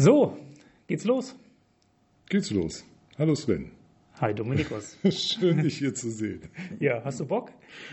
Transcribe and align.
So, 0.00 0.36
geht's 0.86 1.04
los? 1.04 1.34
Geht's 2.28 2.52
los. 2.52 2.84
Hallo 3.18 3.34
Sven. 3.34 3.72
Hi 4.20 4.32
Dominikus. 4.32 4.96
Schön, 5.10 5.60
dich 5.60 5.78
hier 5.78 5.92
zu 5.92 6.08
sehen. 6.08 6.42
Ja, 6.78 7.02
hast 7.04 7.18
du 7.18 7.26
Bock? 7.26 7.50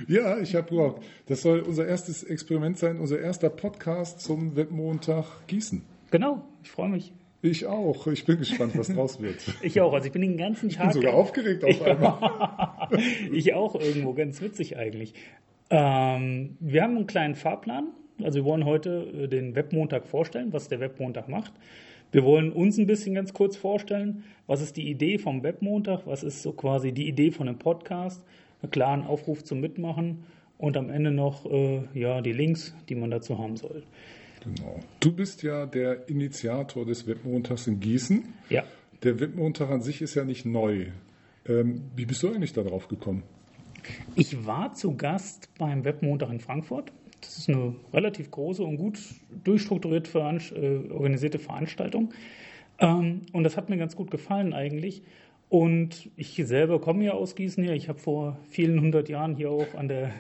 Ja, 0.08 0.38
ich 0.38 0.54
habe 0.54 0.70
Bock. 0.70 1.00
Das 1.26 1.42
soll 1.42 1.62
unser 1.62 1.88
erstes 1.88 2.24
Experiment 2.24 2.78
sein, 2.78 3.00
unser 3.00 3.20
erster 3.20 3.50
Podcast 3.50 4.22
zum 4.22 4.56
Webmontag 4.56 5.26
Gießen. 5.48 5.82
Genau, 6.12 6.44
ich 6.62 6.70
freue 6.70 6.90
mich. 6.90 7.12
Ich 7.42 7.66
auch. 7.66 8.06
Ich 8.06 8.24
bin 8.24 8.38
gespannt, 8.38 8.78
was 8.78 8.90
draus 8.90 9.20
wird. 9.20 9.38
ich 9.64 9.82
auch. 9.82 9.92
Also 9.92 10.06
ich 10.06 10.14
bin 10.14 10.22
den 10.22 10.38
ganzen 10.38 10.70
Tag. 10.70 10.90
Ich 10.90 10.94
bin 10.94 11.02
sogar 11.02 11.16
aufgeregt 11.16 11.64
auf 11.64 11.82
einmal. 11.82 12.88
ich 13.32 13.56
auch 13.56 13.74
irgendwo. 13.74 14.14
Ganz 14.14 14.40
witzig 14.42 14.78
eigentlich. 14.78 15.16
Ähm, 15.72 16.56
wir 16.60 16.84
haben 16.84 16.98
einen 16.98 17.08
kleinen 17.08 17.34
Fahrplan. 17.34 17.88
Also 18.24 18.36
wir 18.38 18.46
wollen 18.46 18.64
heute 18.64 19.24
äh, 19.24 19.28
den 19.28 19.56
Webmontag 19.56 20.06
vorstellen, 20.06 20.54
was 20.54 20.68
der 20.68 20.80
Webmontag 20.80 21.30
macht. 21.30 21.54
Wir 22.12 22.24
wollen 22.24 22.52
uns 22.52 22.78
ein 22.78 22.88
bisschen 22.88 23.16
ganz 23.16 23.34
kurz 23.34 23.58
vorstellen, 23.58 24.24
was 24.48 24.62
ist 24.62 24.78
die 24.78 24.90
Idee 24.90 25.18
vom 25.18 25.44
Webmontag, 25.44 26.06
was 26.06 26.24
ist 26.24 26.42
so 26.42 26.54
quasi 26.54 26.92
die 26.92 27.08
Idee 27.08 27.32
von 27.32 27.48
einem 27.48 27.60
Podcast, 27.60 28.24
einen 28.62 28.72
klaren 28.72 29.04
Aufruf 29.04 29.44
zum 29.44 29.60
Mitmachen 29.60 30.24
und 30.58 30.78
am 30.78 30.90
Ende 30.90 31.12
noch 31.12 31.46
äh, 31.46 31.82
ja, 31.94 32.22
die 32.22 32.32
Links, 32.32 32.74
die 32.90 32.96
man 32.96 33.12
dazu 33.12 33.38
haben 33.38 33.58
soll. 33.58 33.84
Genau. 34.44 34.80
Du 35.00 35.12
bist 35.12 35.44
ja 35.44 35.66
der 35.66 36.08
Initiator 36.08 36.86
des 36.86 37.08
Webmontags 37.08 37.68
in 37.68 37.80
Gießen. 37.80 38.34
Ja. 38.50 38.64
Der 39.04 39.20
Webmontag 39.20 39.70
an 39.72 39.82
sich 39.82 40.02
ist 40.02 40.16
ja 40.16 40.24
nicht 40.24 40.46
neu. 40.46 40.88
Ähm, 41.48 41.84
wie 41.96 42.06
bist 42.06 42.24
du 42.24 42.30
eigentlich 42.30 42.54
darauf 42.54 42.88
gekommen? 42.88 43.24
Ich 44.16 44.46
war 44.46 44.74
zu 44.74 44.96
Gast 44.96 45.50
beim 45.58 45.84
Webmontag 45.84 46.32
in 46.32 46.40
Frankfurt. 46.40 46.92
Das 47.26 47.38
ist 47.38 47.50
eine 47.50 47.76
relativ 47.94 48.32
große 48.32 48.64
und 48.64 48.78
gut 48.78 49.00
durchstrukturiert 49.44 50.08
veranst 50.08 50.52
äh, 50.52 50.82
organisierte 50.92 51.40
Veranstaltung. 51.40 52.14
Ähm, 52.80 53.22
und 53.34 53.44
das 53.44 53.58
hat 53.58 53.70
mir 53.70 53.78
ganz 53.78 53.96
gut 53.96 54.12
gefallen 54.12 54.54
eigentlich. 54.54 55.02
Und 55.48 56.10
ich 56.18 56.36
selber 56.46 56.82
komme 56.82 57.04
ja 57.06 57.14
aus 57.14 57.36
Gießen 57.36 57.64
hier. 57.64 57.74
Ich 57.74 57.88
habe 57.88 58.00
vor 58.00 58.38
vielen 58.50 58.82
hundert 58.82 59.10
Jahren 59.10 59.36
hier 59.36 59.52
auch 59.52 59.76
an 59.76 59.88
der, 59.88 60.12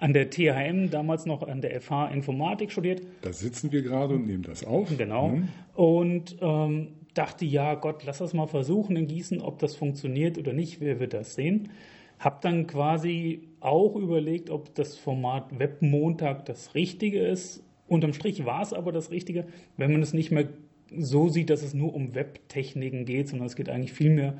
an 0.00 0.12
der 0.12 0.28
THM, 0.28 0.90
damals 0.90 1.24
noch 1.24 1.42
an 1.42 1.60
der 1.60 1.80
FH 1.80 2.08
Informatik 2.08 2.72
studiert. 2.72 3.00
Da 3.22 3.32
sitzen 3.32 3.70
wir 3.70 3.82
gerade 3.82 4.14
und 4.14 4.26
nehmen 4.26 4.42
das 4.42 4.64
auf. 4.64 4.94
Genau. 4.96 5.28
Mhm. 5.28 5.48
Und 5.74 6.36
ähm, 6.40 6.88
dachte, 7.14 7.44
ja 7.44 7.74
Gott, 7.74 8.04
lass 8.04 8.18
das 8.18 8.34
mal 8.34 8.48
versuchen 8.48 8.96
in 8.96 9.06
Gießen, 9.06 9.40
ob 9.40 9.60
das 9.60 9.76
funktioniert 9.76 10.36
oder 10.36 10.52
nicht. 10.52 10.80
Wer 10.80 10.98
wird 10.98 11.14
das 11.14 11.36
sehen? 11.36 11.70
Hab 12.18 12.40
dann 12.40 12.66
quasi 12.66 13.48
auch 13.64 13.96
überlegt, 13.96 14.50
ob 14.50 14.74
das 14.74 14.96
Format 14.96 15.58
Webmontag 15.58 16.46
das 16.46 16.74
Richtige 16.74 17.20
ist. 17.20 17.62
Unterm 17.88 18.12
Strich 18.12 18.44
war 18.44 18.62
es 18.62 18.72
aber 18.72 18.92
das 18.92 19.10
Richtige, 19.10 19.44
wenn 19.76 19.92
man 19.92 20.02
es 20.02 20.12
nicht 20.12 20.30
mehr 20.30 20.48
so 20.96 21.28
sieht, 21.28 21.50
dass 21.50 21.62
es 21.62 21.74
nur 21.74 21.94
um 21.94 22.14
Webtechniken 22.14 23.04
geht, 23.04 23.28
sondern 23.28 23.46
es 23.46 23.56
geht 23.56 23.68
eigentlich 23.68 23.92
vielmehr 23.92 24.34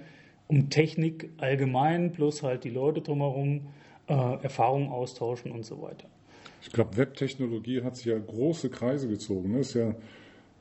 um 0.48 0.70
Technik 0.70 1.30
allgemein, 1.38 2.12
plus 2.12 2.42
halt 2.42 2.64
die 2.64 2.70
Leute 2.70 3.00
drumherum, 3.00 3.68
äh, 4.06 4.42
Erfahrungen 4.42 4.88
austauschen 4.88 5.50
und 5.50 5.64
so 5.64 5.80
weiter. 5.80 6.08
Ich 6.60 6.70
glaube, 6.70 6.96
Webtechnologie 6.96 7.82
hat 7.82 7.96
sich 7.96 8.06
ja 8.06 8.18
große 8.18 8.70
Kreise 8.70 9.08
gezogen. 9.08 9.52
Ne? 9.52 9.60
ist 9.60 9.74
ja 9.74 9.94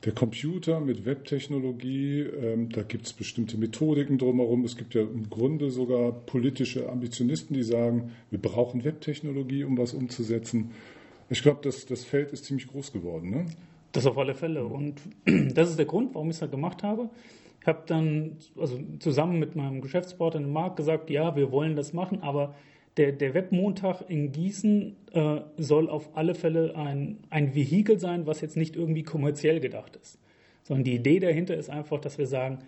der 0.04 0.12
Computer 0.12 0.80
mit 0.80 1.04
Webtechnologie, 1.04 2.20
ähm, 2.20 2.70
da 2.70 2.82
gibt 2.82 3.06
es 3.06 3.12
bestimmte 3.12 3.56
Methodiken 3.56 4.18
drumherum. 4.18 4.64
Es 4.64 4.76
gibt 4.76 4.94
ja 4.94 5.02
im 5.02 5.30
Grunde 5.30 5.70
sogar 5.70 6.12
politische 6.12 6.88
Ambitionisten, 6.88 7.54
die 7.54 7.62
sagen, 7.62 8.10
wir 8.30 8.40
brauchen 8.40 8.84
Webtechnologie, 8.84 9.62
um 9.64 9.78
was 9.78 9.94
umzusetzen. 9.94 10.72
Ich 11.30 11.42
glaube, 11.42 11.60
das, 11.62 11.86
das 11.86 12.04
Feld 12.04 12.32
ist 12.32 12.46
ziemlich 12.46 12.66
groß 12.66 12.92
geworden. 12.92 13.30
Ne? 13.30 13.46
Das 13.92 14.06
auf 14.06 14.18
alle 14.18 14.34
Fälle. 14.34 14.64
Und 14.64 15.00
das 15.54 15.70
ist 15.70 15.78
der 15.78 15.86
Grund, 15.86 16.14
warum 16.14 16.30
ich 16.30 16.36
es 16.36 16.42
halt 16.42 16.50
gemacht 16.50 16.82
habe. 16.82 17.08
Ich 17.60 17.66
habe 17.68 17.84
dann 17.86 18.38
also 18.58 18.80
zusammen 18.98 19.38
mit 19.38 19.54
meinem 19.54 19.80
Geschäftspartner 19.82 20.40
Marc 20.40 20.76
gesagt, 20.76 21.10
ja, 21.10 21.36
wir 21.36 21.52
wollen 21.52 21.76
das 21.76 21.92
machen, 21.92 22.20
aber 22.22 22.56
der, 22.96 23.12
der 23.12 23.34
Webmontag 23.34 24.02
in 24.08 24.32
Gießen 24.32 24.96
äh, 25.12 25.40
soll 25.56 25.88
auf 25.88 26.16
alle 26.16 26.34
Fälle 26.34 26.76
ein, 26.76 27.18
ein 27.30 27.54
Vehikel 27.54 27.98
sein, 27.98 28.26
was 28.26 28.40
jetzt 28.40 28.56
nicht 28.56 28.76
irgendwie 28.76 29.02
kommerziell 29.02 29.60
gedacht 29.60 29.96
ist. 29.96 30.18
Sondern 30.62 30.84
die 30.84 30.94
Idee 30.94 31.18
dahinter 31.18 31.56
ist 31.56 31.70
einfach, 31.70 32.00
dass 32.00 32.18
wir 32.18 32.26
sagen, 32.26 32.58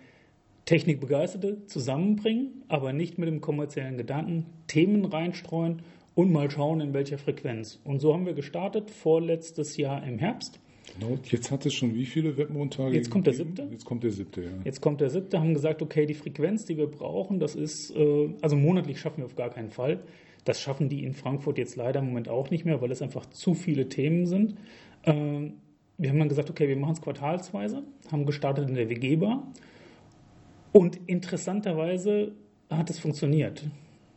Technikbegeisterte 0.65 1.65
zusammenbringen, 1.67 2.63
aber 2.67 2.91
nicht 2.91 3.19
mit 3.19 3.27
dem 3.27 3.39
kommerziellen 3.39 3.97
Gedanken, 3.97 4.47
Themen 4.67 5.05
reinstreuen 5.05 5.83
und 6.15 6.31
mal 6.31 6.49
schauen, 6.49 6.81
in 6.81 6.93
welcher 6.93 7.19
Frequenz. 7.19 7.79
Und 7.83 7.99
so 7.99 8.13
haben 8.13 8.25
wir 8.25 8.33
gestartet, 8.33 8.89
vorletztes 8.89 9.77
Jahr 9.77 10.03
im 10.05 10.17
Herbst. 10.17 10.59
Genau, 10.93 11.17
jetzt 11.29 11.51
hat 11.51 11.65
es 11.65 11.73
schon 11.73 11.93
wie 11.95 12.05
viele 12.05 12.37
Webmontage? 12.37 12.95
Jetzt 12.95 13.09
kommt 13.09 13.27
der 13.27 13.33
siebte. 13.33 13.67
Jetzt 13.71 13.85
kommt 13.85 14.03
der 14.03 14.11
siebte, 14.11 14.43
ja. 14.43 14.49
Jetzt 14.63 14.81
kommt 14.81 15.01
der 15.01 15.09
siebte, 15.09 15.39
haben 15.39 15.53
gesagt, 15.53 15.81
okay, 15.81 16.05
die 16.05 16.13
Frequenz, 16.13 16.65
die 16.65 16.77
wir 16.77 16.87
brauchen, 16.87 17.39
das 17.39 17.55
ist, 17.55 17.95
äh, 17.95 18.29
also 18.41 18.55
monatlich 18.55 18.99
schaffen 18.99 19.17
wir 19.17 19.25
auf 19.25 19.35
gar 19.35 19.49
keinen 19.49 19.71
Fall. 19.71 20.03
Das 20.45 20.61
schaffen 20.61 20.89
die 20.89 21.03
in 21.03 21.13
Frankfurt 21.13 21.57
jetzt 21.57 21.75
leider 21.75 21.99
im 21.99 22.07
Moment 22.07 22.29
auch 22.29 22.51
nicht 22.51 22.65
mehr, 22.65 22.81
weil 22.81 22.91
es 22.91 23.01
einfach 23.01 23.25
zu 23.25 23.55
viele 23.55 23.89
Themen 23.89 24.27
sind. 24.27 24.55
Ähm, 25.03 25.55
wir 25.97 26.09
haben 26.09 26.19
dann 26.19 26.29
gesagt, 26.29 26.49
okay, 26.49 26.67
wir 26.67 26.77
machen 26.77 26.93
es 26.93 27.01
quartalsweise, 27.01 27.83
haben 28.11 28.25
gestartet 28.25 28.69
in 28.69 28.75
der 28.75 28.89
WG-Bar. 28.89 29.51
Und 30.71 30.99
interessanterweise 31.07 32.33
hat 32.69 32.89
es 32.89 32.99
funktioniert. 32.99 33.63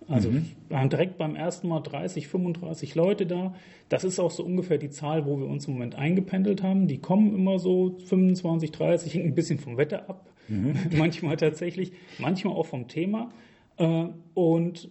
Also 0.08 0.30
mhm. 0.30 0.46
wir 0.69 0.78
haben 0.78 0.88
direkt 0.88 1.19
beim 1.19 1.36
ersten 1.36 1.69
Mal 1.69 1.80
30, 1.80 2.28
35 2.28 2.94
Leute 2.94 3.26
da. 3.26 3.54
Das 3.91 4.04
ist 4.04 4.19
auch 4.19 4.30
so 4.30 4.42
ungefähr 4.42 4.78
die 4.78 4.91
Zahl, 4.91 5.26
wo 5.26 5.38
wir 5.38 5.46
uns 5.46 5.66
im 5.66 5.74
Moment 5.74 5.96
eingependelt 5.96 6.62
haben. 6.62 6.88
Die 6.88 6.98
kommen 6.98 7.34
immer 7.34 7.58
so 7.58 7.96
25, 8.06 8.72
30, 8.72 9.14
hängt 9.14 9.26
ein 9.26 9.34
bisschen 9.34 9.58
vom 9.58 9.76
Wetter 9.76 10.08
ab. 10.08 10.30
Mhm. 10.48 10.74
manchmal 10.97 11.36
tatsächlich, 11.36 11.92
manchmal 12.18 12.54
auch 12.54 12.66
vom 12.66 12.88
Thema. 12.88 13.30
Äh, 13.76 14.06
und 14.32 14.91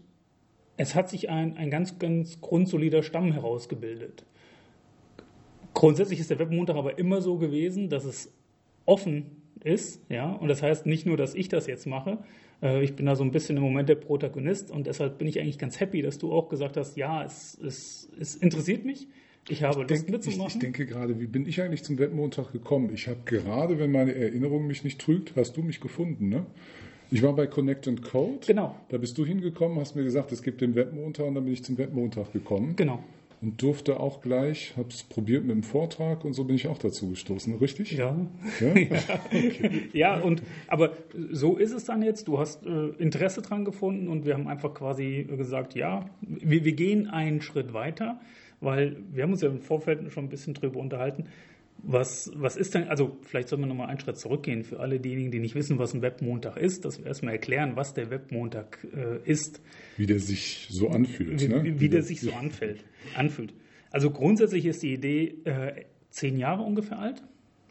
es 0.77 0.93
hat 0.93 1.09
sich 1.09 1.29
ein, 1.29 1.57
ein 1.57 1.71
ganz, 1.71 1.97
ganz 1.97 2.39
grundsolider 2.39 3.01
Stamm 3.01 3.31
herausgebildet. 3.31 4.23
Grundsätzlich 5.73 6.19
ist 6.19 6.29
der 6.29 6.37
Webmontag 6.37 6.75
aber 6.75 6.99
immer 6.99 7.21
so 7.21 7.37
gewesen, 7.37 7.89
dass 7.89 8.05
es 8.05 8.31
offen 8.85 9.36
ist, 9.63 10.01
ja, 10.09 10.31
und 10.31 10.47
das 10.47 10.61
heißt 10.61 10.85
nicht 10.85 11.05
nur, 11.05 11.17
dass 11.17 11.35
ich 11.35 11.49
das 11.49 11.67
jetzt 11.67 11.85
mache, 11.85 12.19
äh, 12.61 12.83
ich 12.83 12.95
bin 12.95 13.05
da 13.05 13.15
so 13.15 13.23
ein 13.23 13.31
bisschen 13.31 13.57
im 13.57 13.63
Moment 13.63 13.89
der 13.89 13.95
Protagonist 13.95 14.71
und 14.71 14.87
deshalb 14.87 15.17
bin 15.17 15.27
ich 15.27 15.39
eigentlich 15.39 15.59
ganz 15.59 15.79
happy, 15.79 16.01
dass 16.01 16.17
du 16.17 16.31
auch 16.31 16.49
gesagt 16.49 16.77
hast, 16.77 16.97
ja, 16.97 17.23
es, 17.23 17.57
es, 17.63 18.09
es 18.19 18.35
interessiert 18.35 18.85
mich. 18.85 19.07
Ich 19.49 19.63
habe 19.63 19.83
ich 19.83 19.89
Lust 19.89 20.09
mitzumachen. 20.09 20.47
Ich, 20.47 20.55
ich, 20.55 20.59
denke 20.59 20.85
gerade, 20.85 21.19
wie 21.21 21.27
bin 21.27 21.47
ich 21.47 21.61
eigentlich 21.61 21.83
zum 21.83 21.97
Webmontag 21.97 22.51
gekommen? 22.51 22.91
Ich 22.93 23.07
habe 23.07 23.19
gerade, 23.23 23.79
wenn 23.79 23.91
meine 23.91 24.13
Erinnerung 24.13 24.67
mich 24.67 24.83
nicht 24.83 24.99
trügt, 24.99 25.33
hast 25.37 25.55
du 25.55 25.61
mich 25.61 25.79
gefunden, 25.79 26.27
ne? 26.27 26.45
Ich 27.09 27.23
war 27.23 27.33
bei 27.33 27.47
Connect 27.47 27.87
and 27.87 28.01
Code. 28.01 28.39
Genau. 28.45 28.75
Da 28.89 28.97
bist 28.97 29.17
du 29.17 29.25
hingekommen, 29.25 29.79
hast 29.79 29.95
mir 29.95 30.03
gesagt, 30.03 30.33
es 30.33 30.43
gibt 30.43 30.59
den 30.59 30.75
Webmontag 30.75 31.25
und 31.25 31.35
dann 31.35 31.45
bin 31.45 31.53
ich 31.53 31.63
zum 31.63 31.77
Webmontag 31.77 32.33
gekommen. 32.33 32.75
Genau 32.75 33.01
und 33.41 33.61
durfte 33.61 33.99
auch 33.99 34.21
gleich, 34.21 34.73
habe 34.77 34.89
es 34.89 35.03
probiert 35.03 35.43
mit 35.43 35.55
dem 35.55 35.63
Vortrag 35.63 36.25
und 36.25 36.33
so 36.33 36.43
bin 36.43 36.55
ich 36.55 36.67
auch 36.67 36.79
dazu 36.79 37.09
gestoßen, 37.09 37.55
richtig? 37.57 37.91
Ja. 37.91 38.15
Ja, 38.59 38.67
ja, 38.75 38.99
okay. 39.25 39.89
ja 39.93 40.19
und 40.19 40.41
aber 40.67 40.93
so 41.31 41.55
ist 41.55 41.71
es 41.71 41.85
dann 41.85 42.01
jetzt. 42.01 42.27
Du 42.27 42.39
hast 42.39 42.65
äh, 42.65 42.87
Interesse 42.97 43.41
dran 43.41 43.63
gefunden 43.63 44.07
und 44.07 44.25
wir 44.25 44.33
haben 44.33 44.47
einfach 44.47 44.73
quasi 44.73 45.27
gesagt, 45.37 45.75
ja, 45.75 46.09
wir, 46.21 46.65
wir 46.65 46.73
gehen 46.73 47.07
einen 47.07 47.41
Schritt 47.41 47.73
weiter, 47.73 48.19
weil 48.59 48.97
wir 49.11 49.23
haben 49.23 49.33
uns 49.33 49.41
ja 49.41 49.49
im 49.49 49.61
Vorfeld 49.61 50.11
schon 50.11 50.25
ein 50.25 50.29
bisschen 50.29 50.55
drüber 50.55 50.79
unterhalten. 50.79 51.25
Was, 51.83 52.31
was 52.35 52.57
ist 52.57 52.73
denn, 52.73 52.87
also 52.89 53.17
vielleicht 53.21 53.49
soll 53.49 53.59
man 53.59 53.69
nochmal 53.69 53.87
einen 53.87 53.99
Schritt 53.99 54.17
zurückgehen 54.17 54.63
für 54.63 54.79
alle 54.79 54.99
diejenigen, 54.99 55.31
die 55.31 55.39
nicht 55.39 55.55
wissen, 55.55 55.77
was 55.77 55.93
ein 55.93 56.01
Webmontag 56.01 56.57
ist, 56.57 56.85
dass 56.85 56.97
wir 56.97 57.05
erstmal 57.05 57.33
erklären, 57.33 57.75
was 57.75 57.93
der 57.93 58.09
Webmontag 58.09 58.85
äh, 58.95 59.19
ist. 59.29 59.61
Wie 59.95 60.05
der 60.05 60.19
sich 60.19 60.67
so 60.69 60.89
anfühlt. 60.89 61.41
Wie, 61.41 61.47
ne? 61.47 61.63
wie, 61.63 61.79
wie 61.79 61.89
der 61.89 62.01
sich 62.01 62.21
so 62.21 62.31
anfällt, 62.33 62.83
anfühlt. 63.15 63.53
Also 63.91 64.11
grundsätzlich 64.11 64.65
ist 64.65 64.83
die 64.83 64.93
Idee 64.93 65.35
äh, 65.45 65.85
zehn 66.09 66.37
Jahre 66.37 66.63
ungefähr 66.63 66.99
alt. 66.99 67.23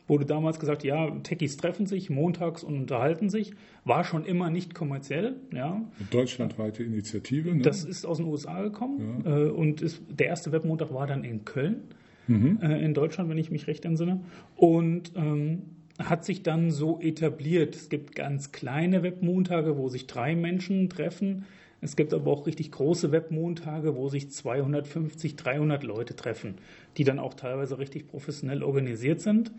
Wurde 0.09 0.25
damals 0.25 0.61
gesagt, 0.61 0.85
ja, 0.85 1.11
Techies 1.25 1.57
treffen 1.57 1.87
sich 1.87 2.11
montags 2.11 2.63
und 2.63 2.77
unterhalten 2.77 3.29
sich. 3.29 3.55
War 3.85 4.05
schon 4.05 4.25
immer 4.25 4.51
nicht 4.51 4.73
kommerziell. 4.73 5.35
Ja. 5.53 5.85
Deutschlandweite 6.11 6.85
Initiative. 6.85 7.53
Ne? 7.53 7.63
Das 7.63 7.85
ist 7.85 8.07
aus 8.07 8.19
den 8.19 8.27
USA 8.27 8.63
gekommen. 8.63 9.25
Ja. 9.25 9.37
Äh, 9.37 9.51
und 9.51 9.83
ist, 9.83 10.01
der 10.09 10.29
erste 10.29 10.53
Webmontag 10.53 10.95
war 10.95 11.09
dann 11.09 11.25
in 11.25 11.45
Köln 11.45 11.89
mhm. 12.27 12.59
äh, 12.63 12.83
in 12.85 12.95
Deutschland, 12.95 13.31
wenn 13.31 13.39
ich 13.39 13.51
mich 13.51 13.67
recht 13.67 13.85
entsinne. 13.85 14.21
Und 14.57 15.13
ähm, 15.17 15.63
hat 15.99 16.25
sich 16.25 16.43
dann 16.43 16.71
so 16.71 17.01
etabliert. 17.01 17.75
Es 17.75 17.89
gibt 17.89 18.15
ganz 18.15 18.53
kleine 18.53 19.03
Webmontage, 19.03 19.77
wo 19.77 19.89
sich 19.89 20.07
drei 20.07 20.37
Menschen 20.37 20.91
treffen. 20.91 21.47
Es 21.81 21.97
gibt 21.97 22.13
aber 22.13 22.31
auch 22.31 22.47
richtig 22.47 22.73
große 22.73 23.13
Webmontage, 23.13 23.97
wo 23.97 24.09
sich 24.09 24.31
250, 24.31 25.37
300 25.37 25.83
Leute 25.85 26.17
treffen, 26.17 26.57
die 26.97 27.05
dann 27.05 27.19
auch 27.19 27.35
teilweise 27.35 27.79
richtig 27.79 28.09
professionell 28.09 28.63
organisiert 28.63 29.21
sind. 29.21 29.53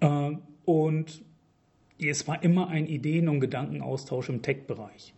Äh, 0.00 0.32
und 0.64 1.22
es 1.98 2.26
war 2.26 2.42
immer 2.42 2.68
ein 2.68 2.86
Ideen- 2.86 3.28
und 3.28 3.40
Gedankenaustausch 3.40 4.28
im 4.28 4.42
Tech-Bereich. 4.42 5.14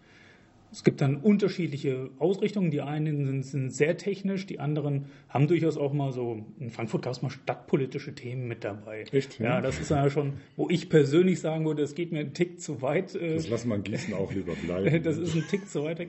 Es 0.75 0.82
gibt 0.82 1.00
dann 1.00 1.19
unterschiedliche 1.19 2.11
Ausrichtungen. 2.19 2.73
Die 2.73 2.81
einen 2.81 3.26
sind, 3.26 3.43
sind, 3.44 3.71
sehr 3.71 3.97
technisch, 3.97 4.44
die 4.44 4.59
anderen 4.59 5.05
haben 5.29 5.47
durchaus 5.47 5.76
auch 5.76 5.93
mal 5.93 6.11
so, 6.11 6.44
in 6.59 6.71
Frankfurt 6.71 7.03
gab 7.03 7.12
es 7.12 7.23
mal 7.23 7.31
stadtpolitische 7.31 8.12
Themen 8.12 8.49
mit 8.49 8.65
dabei. 8.65 9.05
Echt? 9.12 9.38
Ja, 9.38 9.61
das 9.61 9.79
ist 9.79 9.93
ja 9.93 10.11
schon, 10.11 10.32
wo 10.56 10.69
ich 10.69 10.88
persönlich 10.88 11.38
sagen 11.38 11.65
würde, 11.65 11.85
es 11.85 11.94
geht 11.94 12.11
mir 12.11 12.19
einen 12.19 12.35
Tick 12.35 12.61
zu 12.61 12.82
weit. 12.82 13.15
Äh, 13.15 13.35
das 13.35 13.49
lassen 13.49 13.69
wir 13.69 13.76
in 13.76 13.85
Gießen 13.85 14.15
auch 14.15 14.32
lieber 14.32 14.55
bleiben. 14.55 15.00
das 15.05 15.17
ist 15.17 15.37
ein 15.37 15.44
Tick 15.49 15.69
zu 15.69 15.85
weit 15.85 16.00
weg. 16.00 16.09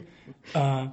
Äh, 0.55 0.87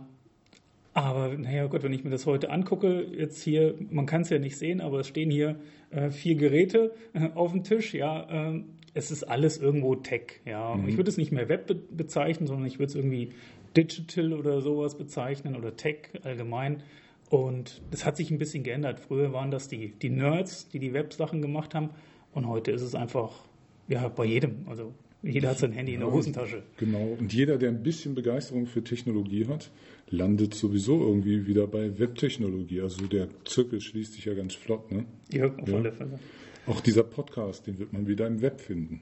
aber 0.93 1.35
naja, 1.39 1.67
Gott, 1.67 1.83
wenn 1.83 1.95
ich 1.95 2.05
mir 2.05 2.11
das 2.11 2.27
heute 2.27 2.51
angucke, 2.51 3.07
jetzt 3.17 3.43
hier, 3.43 3.75
man 3.89 4.05
kann 4.05 4.21
es 4.21 4.29
ja 4.29 4.39
nicht 4.39 4.59
sehen, 4.59 4.83
aber 4.83 5.01
es 5.01 5.09
stehen 5.09 5.31
hier 5.31 5.57
äh, 5.89 6.11
vier 6.11 6.35
Geräte 6.35 6.93
äh, 7.15 7.31
auf 7.35 7.53
dem 7.53 7.65
Tisch, 7.65 7.95
ja. 7.95 8.51
Äh, 8.51 8.65
es 8.95 9.11
ist 9.11 9.25
alles 9.25 9.57
irgendwo 9.57 9.95
Tech, 9.95 10.41
ja. 10.45 10.75
Mhm. 10.75 10.89
Ich 10.89 10.99
würde 10.99 11.09
es 11.09 11.17
nicht 11.17 11.33
mehr 11.33 11.49
Web 11.49 11.67
be 11.69 11.75
bezeichnen, 11.75 12.47
sondern 12.47 12.67
ich 12.67 12.79
würde 12.79 12.91
es 12.91 12.95
irgendwie 12.95 13.31
Digital 13.77 14.33
oder 14.33 14.61
sowas 14.61 14.97
bezeichnen 14.97 15.57
oder 15.57 15.77
Tech 15.77 16.11
allgemein. 16.23 16.83
Und 17.31 17.81
das 17.91 18.05
hat 18.05 18.17
sich 18.17 18.31
ein 18.31 18.39
bisschen 18.39 18.63
geändert. 18.63 19.01
Früher 19.01 19.33
waren 19.33 19.51
das 19.51 19.69
die, 19.69 19.93
die 19.93 20.11
Nerds, 20.11 20.69
die 20.69 20.79
die 20.79 20.93
Web-Sachen 20.93 21.41
gemacht 21.41 21.75
haben. 21.75 21.91
Und 22.33 22.47
heute 22.47 22.73
ist 22.73 22.83
es 22.83 22.95
einfach, 22.95 23.45
ja, 23.89 24.09
bei 24.09 24.25
jedem. 24.25 24.67
Also 24.69 24.93
jeder 25.23 25.51
hat 25.51 25.59
sein 25.59 25.73
Handy 25.73 25.95
in 25.95 26.01
der 26.01 26.13
Hosentasche. 26.13 26.63
Genau. 26.79 27.17
Und 27.19 27.33
jeder, 27.33 27.57
der 27.57 27.71
ein 27.71 27.83
bisschen 27.83 28.15
Begeisterung 28.15 28.67
für 28.67 28.83
Technologie 28.83 29.47
hat, 29.47 29.71
landet 30.11 30.55
sowieso 30.55 31.01
irgendwie 31.01 31.47
wieder 31.47 31.67
bei 31.67 31.99
Webtechnologie. 31.99 32.81
Also 32.81 33.07
der 33.07 33.29
Zirkel 33.45 33.81
schließt 33.81 34.15
sich 34.15 34.25
ja 34.25 34.35
ganz 34.35 34.55
flott, 34.55 34.91
ne? 34.91 35.07
Ja, 35.33 35.47
auf 35.47 35.69
ja. 35.69 35.77
alle 35.77 35.93
Fälle. 35.93 36.19
Auch 36.67 36.81
dieser 36.81 37.05
Podcast, 37.05 37.67
den 37.67 37.79
wird 37.79 37.93
man 37.93 38.07
wieder 38.07 38.27
im 38.27 38.43
Web 38.43 38.61
finden. 38.61 39.01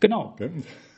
Genau. 0.00 0.36
Ja, 0.38 0.48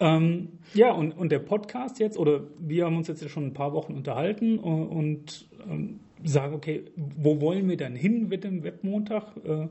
ähm, 0.00 0.48
ja 0.74 0.92
und, 0.92 1.12
und 1.12 1.30
der 1.30 1.38
Podcast 1.38 1.98
jetzt, 2.00 2.18
oder 2.18 2.42
wir 2.58 2.84
haben 2.84 2.96
uns 2.96 3.08
jetzt 3.08 3.28
schon 3.30 3.46
ein 3.46 3.54
paar 3.54 3.72
Wochen 3.72 3.94
unterhalten 3.94 4.58
und, 4.58 4.88
und 4.88 5.48
ähm, 5.68 6.00
sagen, 6.24 6.54
okay, 6.54 6.84
wo 6.96 7.40
wollen 7.40 7.68
wir 7.68 7.76
denn 7.76 7.94
hin 7.94 8.28
mit 8.28 8.44
dem 8.44 8.64
Webmontag? 8.64 9.36
Äh, 9.44 9.68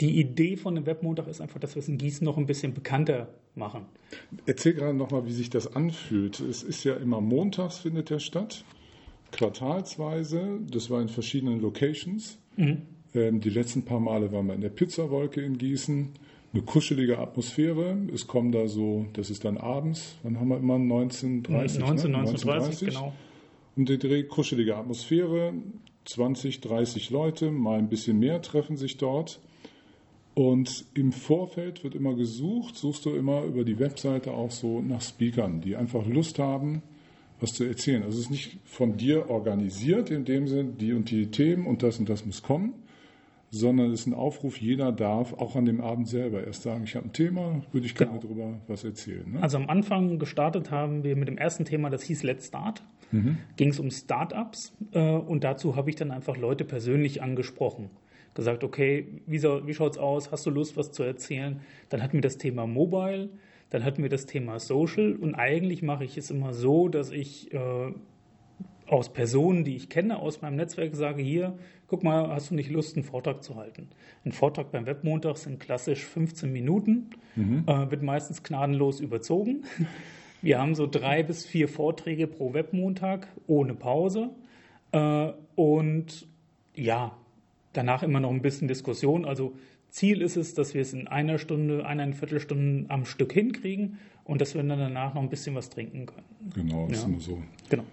die 0.00 0.20
Idee 0.20 0.56
von 0.56 0.74
dem 0.74 0.86
Webmontag 0.86 1.26
ist 1.26 1.40
einfach, 1.40 1.58
dass 1.58 1.74
wir 1.74 1.80
es 1.80 1.88
in 1.88 1.98
Gießen 1.98 2.24
noch 2.24 2.36
ein 2.36 2.46
bisschen 2.46 2.72
bekannter 2.72 3.28
machen. 3.54 3.86
Erzähl 4.46 4.74
gerade 4.74 4.94
nochmal, 4.94 5.26
wie 5.26 5.32
sich 5.32 5.50
das 5.50 5.74
anfühlt. 5.74 6.40
Es 6.40 6.62
ist 6.62 6.84
ja 6.84 6.94
immer 6.94 7.20
montags 7.20 7.78
findet 7.78 8.10
der 8.10 8.20
statt, 8.20 8.64
quartalsweise. 9.32 10.60
Das 10.70 10.90
war 10.90 11.00
in 11.02 11.08
verschiedenen 11.08 11.60
Locations. 11.60 12.38
Mhm. 12.56 12.82
Ähm, 13.14 13.40
die 13.40 13.50
letzten 13.50 13.84
paar 13.84 14.00
Male 14.00 14.30
waren 14.30 14.46
wir 14.46 14.54
in 14.54 14.60
der 14.60 14.68
Pizzawolke 14.68 15.40
in 15.40 15.58
Gießen. 15.58 16.10
Eine 16.52 16.62
kuschelige 16.62 17.18
Atmosphäre. 17.18 17.96
Es 18.12 18.26
kommen 18.26 18.52
da 18.52 18.68
so, 18.68 19.06
das 19.12 19.30
ist 19.30 19.44
dann 19.44 19.58
abends, 19.58 20.16
wann 20.22 20.40
haben 20.40 20.48
wir 20.48 20.56
immer 20.56 20.76
1930? 20.76 21.80
19, 21.80 22.10
ne? 22.10 22.18
1930, 22.18 22.88
genau. 22.88 23.12
Und 23.76 23.88
der 23.88 23.98
Dreh, 23.98 24.22
kuschelige 24.24 24.76
Atmosphäre, 24.76 25.52
20, 26.06 26.60
30 26.60 27.10
Leute, 27.10 27.50
mal 27.50 27.78
ein 27.78 27.88
bisschen 27.88 28.18
mehr 28.18 28.40
treffen 28.40 28.76
sich 28.76 28.96
dort. 28.96 29.40
Und 30.34 30.84
im 30.94 31.12
Vorfeld 31.12 31.84
wird 31.84 31.94
immer 31.94 32.14
gesucht, 32.14 32.76
suchst 32.76 33.04
du 33.04 33.10
immer 33.10 33.42
über 33.42 33.64
die 33.64 33.78
Webseite 33.78 34.32
auch 34.32 34.50
so 34.50 34.80
nach 34.80 35.02
Speakern, 35.02 35.60
die 35.60 35.76
einfach 35.76 36.06
Lust 36.06 36.38
haben, 36.38 36.82
was 37.40 37.54
zu 37.54 37.64
erzählen. 37.64 38.04
Also 38.04 38.18
es 38.18 38.26
ist 38.26 38.30
nicht 38.30 38.58
von 38.64 38.96
dir 38.96 39.30
organisiert 39.30 40.10
in 40.10 40.24
dem 40.24 40.48
Sinne, 40.48 40.72
die 40.72 40.92
und 40.92 41.10
die 41.10 41.26
Themen 41.26 41.66
und 41.66 41.82
das 41.82 41.98
und 41.98 42.08
das 42.08 42.24
muss 42.24 42.42
kommen, 42.42 42.74
sondern 43.50 43.92
es 43.92 44.00
ist 44.00 44.06
ein 44.06 44.14
Aufruf, 44.14 44.60
jeder 44.60 44.92
darf 44.92 45.32
auch 45.34 45.56
an 45.56 45.64
dem 45.64 45.80
Abend 45.80 46.08
selber 46.08 46.44
erst 46.44 46.62
sagen, 46.62 46.84
ich 46.84 46.96
habe 46.96 47.06
ein 47.06 47.12
Thema, 47.12 47.62
würde 47.72 47.86
ich 47.86 47.94
gerne 47.94 48.18
genau. 48.18 48.22
darüber 48.22 48.60
was 48.66 48.84
erzählen. 48.84 49.32
Ne? 49.32 49.42
Also 49.42 49.56
am 49.56 49.68
Anfang 49.68 50.18
gestartet 50.18 50.70
haben 50.70 51.04
wir 51.04 51.16
mit 51.16 51.28
dem 51.28 51.38
ersten 51.38 51.64
Thema, 51.64 51.90
das 51.90 52.02
hieß 52.02 52.22
Let's 52.22 52.48
Start. 52.48 52.82
Mhm. 53.10 53.38
Ging 53.56 53.70
es 53.70 53.80
um 53.80 53.90
Startups 53.90 54.76
äh, 54.92 55.00
und 55.00 55.42
dazu 55.42 55.76
habe 55.76 55.88
ich 55.88 55.96
dann 55.96 56.10
einfach 56.10 56.36
Leute 56.36 56.64
persönlich 56.64 57.22
angesprochen 57.22 57.90
gesagt, 58.38 58.62
okay, 58.62 59.08
wie, 59.26 59.38
so, 59.38 59.66
wie 59.66 59.74
schaut 59.74 59.92
es 59.92 59.98
aus? 59.98 60.30
Hast 60.30 60.46
du 60.46 60.50
Lust, 60.50 60.76
was 60.76 60.92
zu 60.92 61.02
erzählen? 61.02 61.60
Dann 61.88 62.02
hatten 62.02 62.12
wir 62.14 62.20
das 62.20 62.38
Thema 62.38 62.68
Mobile, 62.68 63.30
dann 63.70 63.84
hatten 63.84 64.00
wir 64.00 64.10
das 64.10 64.26
Thema 64.26 64.60
Social 64.60 65.16
und 65.16 65.34
eigentlich 65.34 65.82
mache 65.82 66.04
ich 66.04 66.16
es 66.16 66.30
immer 66.30 66.52
so, 66.52 66.88
dass 66.88 67.10
ich 67.10 67.52
äh, 67.52 67.92
aus 68.88 69.12
Personen, 69.12 69.64
die 69.64 69.76
ich 69.76 69.88
kenne, 69.88 70.18
aus 70.18 70.42
meinem 70.42 70.56
Netzwerk 70.56 70.94
sage, 70.94 71.22
hier, 71.22 71.58
guck 71.86 72.02
mal, 72.02 72.28
hast 72.28 72.50
du 72.50 72.54
nicht 72.54 72.70
Lust, 72.70 72.96
einen 72.96 73.04
Vortrag 73.04 73.42
zu 73.42 73.56
halten? 73.56 73.88
Ein 74.24 74.32
Vortrag 74.32 74.70
beim 74.70 74.86
Webmontag 74.86 75.36
sind 75.36 75.60
klassisch 75.60 76.04
15 76.04 76.52
Minuten, 76.52 77.10
mhm. 77.36 77.64
äh, 77.66 77.90
wird 77.90 78.02
meistens 78.02 78.42
gnadenlos 78.42 79.00
überzogen. 79.00 79.64
Wir 80.40 80.60
haben 80.60 80.74
so 80.74 80.86
drei 80.86 81.22
bis 81.22 81.44
vier 81.44 81.68
Vorträge 81.68 82.26
pro 82.26 82.54
Webmontag 82.54 83.28
ohne 83.46 83.74
Pause. 83.74 84.30
Äh, 84.92 85.32
und 85.56 86.26
ja, 86.74 87.16
danach 87.72 88.02
immer 88.02 88.20
noch 88.20 88.30
ein 88.30 88.42
bisschen 88.42 88.68
Diskussion. 88.68 89.24
Also 89.24 89.54
Ziel 89.90 90.22
ist 90.22 90.36
es, 90.36 90.54
dass 90.54 90.74
wir 90.74 90.82
es 90.82 90.92
in 90.92 91.08
einer 91.08 91.38
Stunde, 91.38 91.86
eineinviertel 91.86 92.40
Stunden 92.40 92.86
am 92.88 93.04
Stück 93.04 93.32
hinkriegen 93.32 93.98
und 94.24 94.40
dass 94.40 94.54
wir 94.54 94.62
dann 94.62 94.78
danach 94.78 95.14
noch 95.14 95.22
ein 95.22 95.30
bisschen 95.30 95.54
was 95.54 95.70
trinken 95.70 96.06
können. 96.06 96.26
Genau, 96.54 96.86
ist 96.88 97.02
ja. 97.02 97.08
immer 97.08 97.20
so. 97.20 97.42
Genau. 97.70 97.84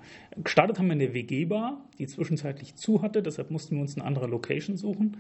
Gestartet 0.44 0.78
haben 0.78 0.88
wir 0.88 0.94
in 0.94 1.00
der 1.00 1.14
WG-Bar, 1.14 1.82
die 1.98 2.08
zwischenzeitlich 2.08 2.76
zu 2.76 3.02
hatte, 3.02 3.24
deshalb 3.24 3.52
mussten 3.52 3.76
wir 3.76 3.82
uns 3.82 3.96
eine 3.96 4.06
andere 4.06 4.28
Location 4.28 4.76
suchen. 4.76 5.18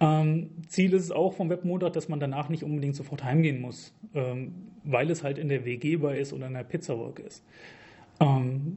Ähm, 0.00 0.50
Ziel 0.68 0.92
ist 0.92 1.04
es 1.04 1.10
auch 1.10 1.32
vom 1.32 1.48
Webmontag, 1.48 1.94
dass 1.94 2.08
man 2.08 2.20
danach 2.20 2.50
nicht 2.50 2.62
unbedingt 2.62 2.94
sofort 2.94 3.24
heimgehen 3.24 3.60
muss, 3.60 3.94
ähm, 4.14 4.52
weil 4.84 5.10
es 5.10 5.24
halt 5.24 5.38
in 5.38 5.48
der 5.48 5.64
WG-Bar 5.64 6.16
ist 6.16 6.32
oder 6.32 6.46
in 6.46 6.54
der 6.54 6.64
Pizzawolke 6.64 7.22
ist. 7.22 7.42
Ähm, 8.20 8.76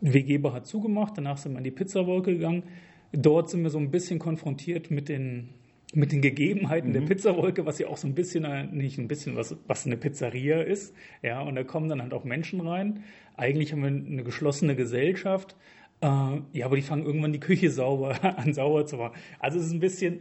WG-Bar 0.00 0.52
hat 0.52 0.66
zugemacht, 0.66 1.14
danach 1.16 1.38
sind 1.38 1.52
wir 1.52 1.58
in 1.58 1.64
die 1.64 1.70
Pizzawolke 1.70 2.34
gegangen. 2.34 2.64
Dort 3.12 3.48
sind 3.48 3.62
wir 3.62 3.70
so 3.70 3.78
ein 3.78 3.90
bisschen 3.90 4.18
konfrontiert 4.18 4.90
mit 4.90 5.08
den, 5.08 5.50
mit 5.94 6.12
den 6.12 6.20
Gegebenheiten 6.20 6.90
mhm. 6.90 6.94
der 6.94 7.00
Pizzawolke, 7.02 7.66
was 7.66 7.78
ja 7.78 7.88
auch 7.88 7.96
so 7.96 8.06
ein 8.06 8.14
bisschen, 8.14 8.44
äh, 8.44 8.64
nicht 8.64 8.98
ein 8.98 9.08
bisschen, 9.08 9.36
was, 9.36 9.56
was 9.66 9.86
eine 9.86 9.96
Pizzeria 9.96 10.60
ist. 10.60 10.94
Ja, 11.22 11.42
und 11.42 11.54
da 11.54 11.64
kommen 11.64 11.88
dann 11.88 12.02
halt 12.02 12.12
auch 12.12 12.24
Menschen 12.24 12.60
rein. 12.60 13.04
Eigentlich 13.36 13.72
haben 13.72 13.82
wir 13.82 13.88
eine 13.88 14.24
geschlossene 14.24 14.76
Gesellschaft. 14.76 15.56
Äh, 16.00 16.06
ja, 16.52 16.66
aber 16.66 16.76
die 16.76 16.82
fangen 16.82 17.04
irgendwann 17.04 17.32
die 17.32 17.40
Küche 17.40 17.70
sauber 17.70 18.22
an, 18.38 18.52
sauber 18.52 18.86
zu 18.86 18.96
machen. 18.96 19.14
Also 19.38 19.58
es 19.58 19.66
ist 19.66 19.72
ein 19.72 19.80
bisschen, 19.80 20.20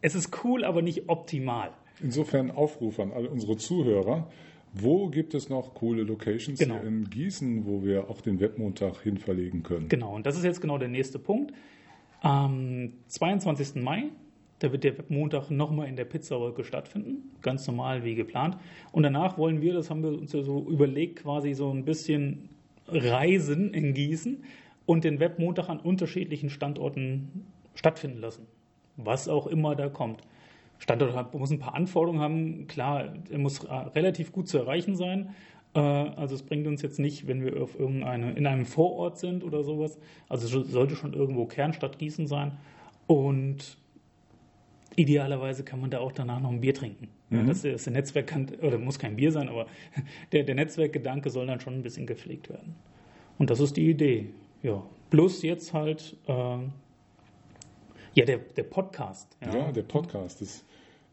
es 0.00 0.14
ist 0.14 0.44
cool, 0.44 0.64
aber 0.64 0.82
nicht 0.82 1.08
optimal. 1.08 1.70
Insofern 2.02 2.50
Aufruf 2.50 2.98
an 3.00 3.12
alle 3.12 3.30
unsere 3.30 3.56
Zuhörer. 3.56 4.28
Wo 4.74 5.08
gibt 5.08 5.34
es 5.34 5.50
noch 5.50 5.74
coole 5.74 6.02
Locations 6.02 6.58
genau. 6.58 6.78
hier 6.78 6.88
in 6.88 7.10
Gießen, 7.10 7.66
wo 7.66 7.84
wir 7.84 8.08
auch 8.08 8.22
den 8.22 8.40
Webmontag 8.40 9.02
hin 9.02 9.18
verlegen 9.18 9.62
können? 9.62 9.88
Genau, 9.88 10.14
und 10.14 10.24
das 10.24 10.36
ist 10.36 10.44
jetzt 10.44 10.62
genau 10.62 10.78
der 10.78 10.88
nächste 10.88 11.18
Punkt. 11.18 11.52
Am 12.20 12.94
22. 13.08 13.82
Mai, 13.82 14.04
da 14.62 14.72
wird 14.72 14.84
der 14.84 14.94
Montag 15.08 15.50
nochmal 15.50 15.88
in 15.88 15.96
der 15.96 16.04
Pizzawolke 16.04 16.64
stattfinden, 16.64 17.30
ganz 17.42 17.66
normal 17.66 18.04
wie 18.04 18.14
geplant. 18.14 18.56
Und 18.92 19.02
danach 19.02 19.38
wollen 19.38 19.60
wir, 19.60 19.74
das 19.74 19.90
haben 19.90 20.02
wir 20.02 20.10
uns 20.10 20.32
ja 20.32 20.42
so 20.42 20.66
überlegt, 20.68 21.22
quasi 21.22 21.54
so 21.54 21.70
ein 21.70 21.84
bisschen 21.84 22.48
reisen 22.88 23.74
in 23.74 23.94
Gießen 23.94 24.44
und 24.86 25.04
den 25.04 25.20
Webmontag 25.20 25.68
an 25.68 25.80
unterschiedlichen 25.80 26.50
Standorten 26.50 27.46
stattfinden 27.74 28.20
lassen. 28.20 28.46
Was 28.96 29.28
auch 29.28 29.46
immer 29.46 29.74
da 29.74 29.88
kommt. 29.88 30.22
Standort 30.78 31.34
muss 31.34 31.50
ein 31.50 31.58
paar 31.58 31.74
Anforderungen 31.74 32.20
haben. 32.20 32.66
Klar, 32.66 33.14
er 33.30 33.38
muss 33.38 33.68
relativ 33.70 34.32
gut 34.32 34.48
zu 34.48 34.58
erreichen 34.58 34.96
sein. 34.96 35.34
Äh, 35.74 35.78
also 35.80 36.34
es 36.34 36.42
bringt 36.42 36.66
uns 36.66 36.82
jetzt 36.82 36.98
nicht, 36.98 37.26
wenn 37.26 37.44
wir 37.44 37.62
auf 37.62 37.78
irgendeine, 37.78 38.32
in 38.32 38.46
einem 38.46 38.66
Vorort 38.66 39.18
sind 39.18 39.44
oder 39.44 39.62
sowas. 39.62 39.98
Also 40.28 40.60
es 40.60 40.70
sollte 40.70 40.96
schon 40.96 41.14
irgendwo 41.14 41.46
Kernstadt 41.46 41.98
Gießen 41.98 42.26
sein. 42.26 42.58
Und 43.06 43.78
idealerweise 44.96 45.64
kann 45.64 45.80
man 45.80 45.90
da 45.90 46.00
auch 46.00 46.12
danach 46.12 46.40
noch 46.40 46.50
ein 46.50 46.60
Bier 46.60 46.74
trinken. 46.74 47.08
Mhm. 47.30 47.46
das 47.46 47.64
ist 47.64 47.86
der 47.86 47.92
Netzwerk 47.92 48.32
oder 48.60 48.78
muss 48.78 48.98
kein 48.98 49.16
Bier 49.16 49.32
sein, 49.32 49.48
aber 49.48 49.66
der, 50.32 50.44
der 50.44 50.54
Netzwerkgedanke 50.54 51.30
soll 51.30 51.46
dann 51.46 51.60
schon 51.60 51.74
ein 51.74 51.82
bisschen 51.82 52.06
gepflegt 52.06 52.48
werden. 52.50 52.74
Und 53.38 53.50
das 53.50 53.60
ist 53.60 53.76
die 53.76 53.88
Idee. 53.88 54.26
Ja. 54.62 54.82
Plus 55.10 55.42
jetzt 55.42 55.72
halt 55.72 56.16
äh, 56.26 56.32
ja 58.14 58.24
der, 58.24 58.38
der 58.38 58.62
Podcast. 58.62 59.36
Ja, 59.40 59.56
ja 59.56 59.72
der 59.72 59.82
Podcast. 59.82 60.40
Das, 60.40 60.64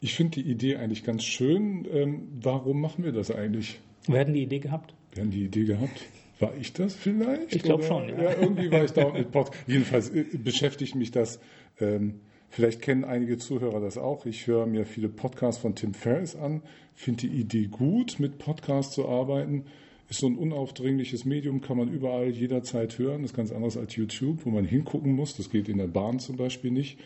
ich 0.01 0.13
finde 0.13 0.41
die 0.41 0.49
Idee 0.49 0.77
eigentlich 0.77 1.03
ganz 1.03 1.23
schön. 1.23 1.87
Ähm, 1.91 2.27
warum 2.41 2.81
machen 2.81 3.03
wir 3.03 3.11
das 3.11 3.31
eigentlich? 3.31 3.79
Wir 4.07 4.19
hatten 4.19 4.33
die 4.33 4.43
Idee 4.43 4.59
gehabt. 4.59 4.93
Wir 5.13 5.23
haben 5.23 5.31
die 5.31 5.43
Idee 5.43 5.65
gehabt. 5.65 6.01
War 6.39 6.55
ich 6.55 6.71
das 6.71 6.95
vielleicht? 6.95 7.53
Ich 7.53 7.63
glaube 7.63 7.83
schon, 7.83 8.07
ja. 8.09 8.23
ja. 8.23 8.31
Irgendwie 8.39 8.71
war 8.71 8.83
ich 8.83 8.91
da 8.91 9.09
mit 9.13 9.31
Podcast. 9.31 9.67
Jedenfalls 9.67 10.09
äh, 10.09 10.25
beschäftigt 10.37 10.95
mich 10.95 11.11
das. 11.11 11.39
Ähm, 11.79 12.21
vielleicht 12.49 12.81
kennen 12.81 13.03
einige 13.03 13.37
Zuhörer 13.37 13.79
das 13.79 13.97
auch. 13.97 14.25
Ich 14.25 14.47
höre 14.47 14.65
mir 14.65 14.85
viele 14.85 15.09
Podcasts 15.09 15.61
von 15.61 15.75
Tim 15.75 15.93
Ferriss 15.93 16.35
an, 16.35 16.61
finde 16.95 17.27
die 17.27 17.39
Idee 17.39 17.67
gut, 17.67 18.19
mit 18.19 18.37
Podcasts 18.37 18.93
zu 18.93 19.07
arbeiten. 19.07 19.65
Ist 20.09 20.21
so 20.21 20.27
ein 20.27 20.37
unaufdringliches 20.37 21.25
Medium, 21.25 21.61
kann 21.61 21.77
man 21.77 21.93
überall 21.93 22.29
jederzeit 22.29 22.97
hören. 22.97 23.23
Ist 23.23 23.35
ganz 23.35 23.51
anders 23.51 23.77
als 23.77 23.95
YouTube, 23.95 24.43
wo 24.43 24.49
man 24.49 24.65
hingucken 24.65 25.13
muss. 25.13 25.37
Das 25.37 25.51
geht 25.51 25.69
in 25.69 25.77
der 25.77 25.87
Bahn 25.87 26.19
zum 26.19 26.35
Beispiel 26.35 26.71
nicht. 26.71 26.97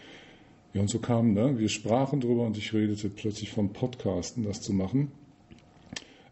Ja, 0.73 0.81
und 0.81 0.89
so 0.89 0.99
kam, 0.99 1.33
ne? 1.33 1.59
wir 1.59 1.69
sprachen 1.69 2.21
drüber 2.21 2.43
und 2.43 2.57
ich 2.57 2.73
redete 2.73 3.09
plötzlich 3.09 3.51
vom 3.51 3.73
Podcasten, 3.73 4.43
das 4.43 4.61
zu 4.61 4.73
machen. 4.73 5.11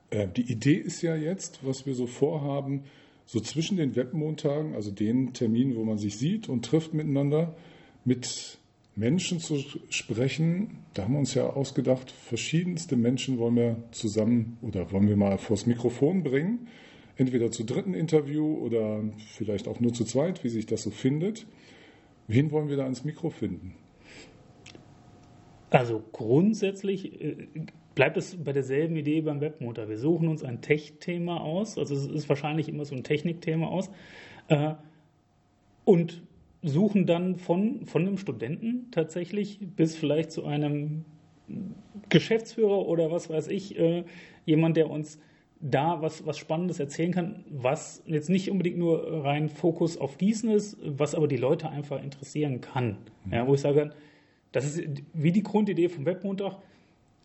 Äh, 0.09 0.27
die 0.27 0.51
Idee 0.51 0.75
ist 0.75 1.01
ja 1.01 1.15
jetzt, 1.15 1.59
was 1.63 1.85
wir 1.85 1.93
so 1.93 2.07
vorhaben, 2.07 2.83
so 3.25 3.39
zwischen 3.39 3.77
den 3.77 3.95
Webmontagen, 3.95 4.73
also 4.73 4.91
den 4.91 5.33
Terminen, 5.33 5.75
wo 5.75 5.83
man 5.83 5.97
sich 5.97 6.17
sieht 6.17 6.49
und 6.49 6.65
trifft 6.65 6.93
miteinander, 6.93 7.55
mit 8.03 8.57
Menschen 8.95 9.39
zu 9.39 9.57
sprechen. 9.89 10.79
Da 10.93 11.03
haben 11.03 11.13
wir 11.13 11.19
uns 11.19 11.33
ja 11.33 11.49
ausgedacht, 11.49 12.11
verschiedenste 12.11 12.95
Menschen 12.95 13.37
wollen 13.37 13.55
wir 13.55 13.83
zusammen 13.91 14.57
oder 14.61 14.91
wollen 14.91 15.07
wir 15.07 15.15
mal 15.15 15.37
vors 15.37 15.65
Mikrofon 15.65 16.23
bringen. 16.23 16.67
Entweder 17.15 17.51
zu 17.51 17.63
dritten 17.63 17.93
Interview 17.93 18.57
oder 18.57 19.03
vielleicht 19.35 19.67
auch 19.67 19.79
nur 19.79 19.93
zu 19.93 20.05
zweit, 20.05 20.43
wie 20.43 20.49
sich 20.49 20.65
das 20.65 20.83
so 20.83 20.91
findet. 20.91 21.45
Wen 22.27 22.51
wollen 22.51 22.69
wir 22.69 22.77
da 22.77 22.83
ans 22.83 23.03
Mikro 23.03 23.29
finden? 23.29 23.75
Also 25.69 26.03
grundsätzlich 26.11 27.21
äh, 27.21 27.47
bleibt 27.95 28.17
es 28.17 28.35
bei 28.35 28.53
derselben 28.53 28.95
Idee 28.95 29.21
beim 29.21 29.41
Webmotor. 29.41 29.87
Wir 29.89 29.97
suchen 29.97 30.27
uns 30.27 30.43
ein 30.43 30.61
Tech-Thema 30.61 31.41
aus, 31.41 31.77
also 31.77 31.95
es 31.95 32.07
ist 32.07 32.29
wahrscheinlich 32.29 32.67
immer 32.69 32.85
so 32.85 32.95
ein 32.95 33.03
Technikthema 33.03 33.67
aus, 33.67 33.89
äh, 34.47 34.73
und 35.83 36.23
suchen 36.61 37.05
dann 37.05 37.37
von, 37.37 37.85
von 37.85 38.03
einem 38.03 38.17
Studenten 38.17 38.91
tatsächlich 38.91 39.59
bis 39.75 39.95
vielleicht 39.95 40.31
zu 40.31 40.45
einem 40.45 41.05
Geschäftsführer 42.09 42.87
oder 42.87 43.11
was 43.11 43.29
weiß 43.29 43.47
ich, 43.47 43.77
äh, 43.77 44.03
jemand, 44.45 44.77
der 44.77 44.89
uns 44.89 45.19
da 45.59 46.01
was, 46.01 46.25
was 46.25 46.37
Spannendes 46.37 46.79
erzählen 46.79 47.11
kann, 47.11 47.45
was 47.49 48.03
jetzt 48.05 48.29
nicht 48.29 48.49
unbedingt 48.49 48.77
nur 48.77 49.23
rein 49.23 49.49
Fokus 49.49 49.97
auf 49.97 50.17
Gießen 50.17 50.49
ist, 50.49 50.77
was 50.83 51.13
aber 51.13 51.27
die 51.27 51.37
Leute 51.37 51.69
einfach 51.69 52.01
interessieren 52.01 52.61
kann. 52.61 52.97
Mhm. 53.25 53.33
Ja, 53.33 53.47
wo 53.47 53.53
ich 53.53 53.61
sage, 53.61 53.91
das 54.51 54.65
ist 54.65 55.03
wie 55.13 55.31
die 55.31 55.43
Grundidee 55.43 55.89
vom 55.89 56.05
Webmontag. 56.05 56.57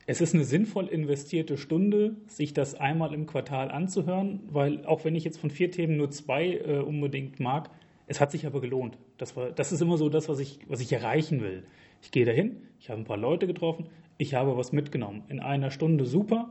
Es 0.07 0.21
ist 0.21 0.35
eine 0.35 0.45
sinnvoll 0.45 0.87
investierte 0.87 1.57
Stunde, 1.57 2.16
sich 2.26 2.52
das 2.52 2.75
einmal 2.75 3.12
im 3.12 3.26
Quartal 3.26 3.71
anzuhören, 3.71 4.40
weil 4.52 4.87
auch 4.87 5.05
wenn 5.05 5.16
ich 5.16 5.25
jetzt 5.25 5.38
von 5.38 5.50
vier 5.50 5.71
Themen 5.73 5.97
nur 5.97 6.11
zwei 6.11 6.59
äh, 6.59 6.78
unbedingt 6.78 7.40
mag, 7.40 7.71
es 8.07 8.21
hat 8.21 8.31
sich 8.31 8.47
aber 8.47 8.61
gelohnt. 8.61 8.99
Das, 9.19 9.37
war, 9.37 9.51
das 9.51 9.73
ist 9.73 9.81
immer 9.81 9.99
so 9.99 10.09
das, 10.09 10.29
was 10.29 10.39
ich, 10.39 10.61
was 10.69 10.81
ich 10.81 10.93
erreichen 10.93 11.41
will. 11.41 11.65
Ich 12.03 12.11
gehe 12.11 12.25
dahin, 12.25 12.63
ich 12.79 12.91
habe 12.91 13.01
ein 13.01 13.05
paar 13.05 13.17
Leute 13.17 13.47
getroffen, 13.47 13.87
ich 14.19 14.35
habe 14.35 14.57
was 14.57 14.73
mitgenommen. 14.73 15.25
In 15.29 15.41
einer 15.41 15.71
Stunde 15.71 16.07
super. 16.07 16.51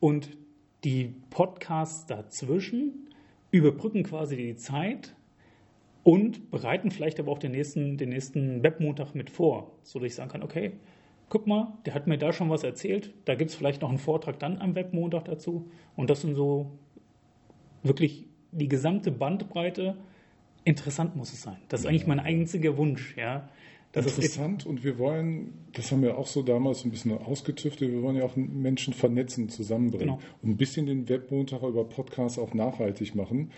Und 0.00 0.36
die 0.84 1.14
Podcasts 1.30 2.06
dazwischen 2.06 3.08
überbrücken 3.50 4.02
quasi 4.02 4.36
die 4.36 4.56
Zeit 4.56 5.14
und 6.02 6.50
bereiten 6.50 6.90
vielleicht 6.90 7.18
aber 7.20 7.32
auch 7.32 7.38
den 7.38 7.52
nächsten, 7.52 7.96
den 7.96 8.10
nächsten 8.10 8.62
Webmontag 8.62 9.14
mit 9.14 9.30
vor, 9.30 9.72
sodass 9.82 10.06
ich 10.06 10.14
sagen 10.14 10.30
kann, 10.30 10.42
okay, 10.42 10.72
guck 11.28 11.46
mal, 11.46 11.78
der 11.84 11.94
hat 11.94 12.06
mir 12.06 12.18
da 12.18 12.32
schon 12.32 12.50
was 12.50 12.62
erzählt, 12.62 13.12
da 13.24 13.34
gibt 13.34 13.50
es 13.50 13.56
vielleicht 13.56 13.82
noch 13.82 13.88
einen 13.88 13.98
Vortrag 13.98 14.38
dann 14.38 14.58
am 14.58 14.74
Webmontag 14.74 15.24
dazu. 15.24 15.70
Und 15.96 16.10
das 16.10 16.22
sind 16.22 16.34
so 16.34 16.78
wirklich 17.82 18.26
die 18.52 18.68
gesamte 18.68 19.10
Bandbreite 19.10 19.96
interessant 20.64 21.16
muss 21.16 21.32
es 21.32 21.42
sein. 21.42 21.56
Das 21.68 21.80
ist 21.80 21.86
eigentlich 21.86 22.06
mein 22.06 22.20
einziger 22.20 22.76
Wunsch, 22.76 23.16
ja. 23.16 23.48
Das 23.92 24.04
Interessant 24.04 24.66
und 24.66 24.84
wir 24.84 24.98
wollen, 24.98 25.54
das 25.72 25.90
haben 25.90 26.02
wir 26.02 26.18
auch 26.18 26.26
so 26.26 26.42
damals 26.42 26.84
ein 26.84 26.90
bisschen 26.90 27.16
ausgetüftet, 27.16 27.90
wir 27.90 28.02
wollen 28.02 28.16
ja 28.16 28.24
auch 28.24 28.36
Menschen 28.36 28.92
vernetzen, 28.92 29.48
zusammenbringen 29.48 30.16
genau. 30.16 30.20
und 30.42 30.50
ein 30.50 30.56
bisschen 30.58 30.84
den 30.84 31.08
Webmontag 31.08 31.62
über 31.62 31.84
Podcasts 31.84 32.38
auch 32.38 32.52
nachhaltig 32.52 33.14
machen, 33.14 33.50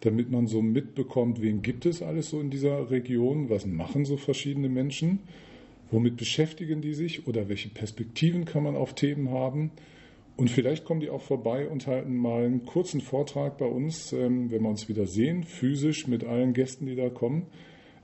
damit 0.00 0.30
man 0.30 0.46
so 0.46 0.62
mitbekommt, 0.62 1.42
wen 1.42 1.62
gibt 1.62 1.84
es 1.84 2.00
alles 2.00 2.30
so 2.30 2.40
in 2.40 2.50
dieser 2.50 2.92
Region, 2.92 3.50
was 3.50 3.66
machen 3.66 4.04
so 4.04 4.16
verschiedene 4.16 4.68
Menschen, 4.68 5.18
womit 5.90 6.16
beschäftigen 6.16 6.80
die 6.80 6.94
sich 6.94 7.26
oder 7.26 7.48
welche 7.48 7.68
Perspektiven 7.68 8.44
kann 8.44 8.62
man 8.62 8.76
auf 8.76 8.94
Themen 8.94 9.30
haben 9.30 9.72
und 10.36 10.50
vielleicht 10.50 10.84
kommen 10.84 11.00
die 11.00 11.10
auch 11.10 11.20
vorbei 11.20 11.68
und 11.68 11.86
halten 11.86 12.16
mal 12.16 12.44
einen 12.44 12.64
kurzen 12.64 13.00
Vortrag 13.00 13.58
bei 13.58 13.66
uns, 13.66 14.12
ähm, 14.12 14.50
wenn 14.50 14.62
wir 14.62 14.70
uns 14.70 14.88
wieder 14.88 15.06
sehen, 15.06 15.44
physisch 15.44 16.06
mit 16.06 16.24
allen 16.24 16.54
Gästen, 16.54 16.86
die 16.86 16.96
da 16.96 17.10
kommen. 17.10 17.46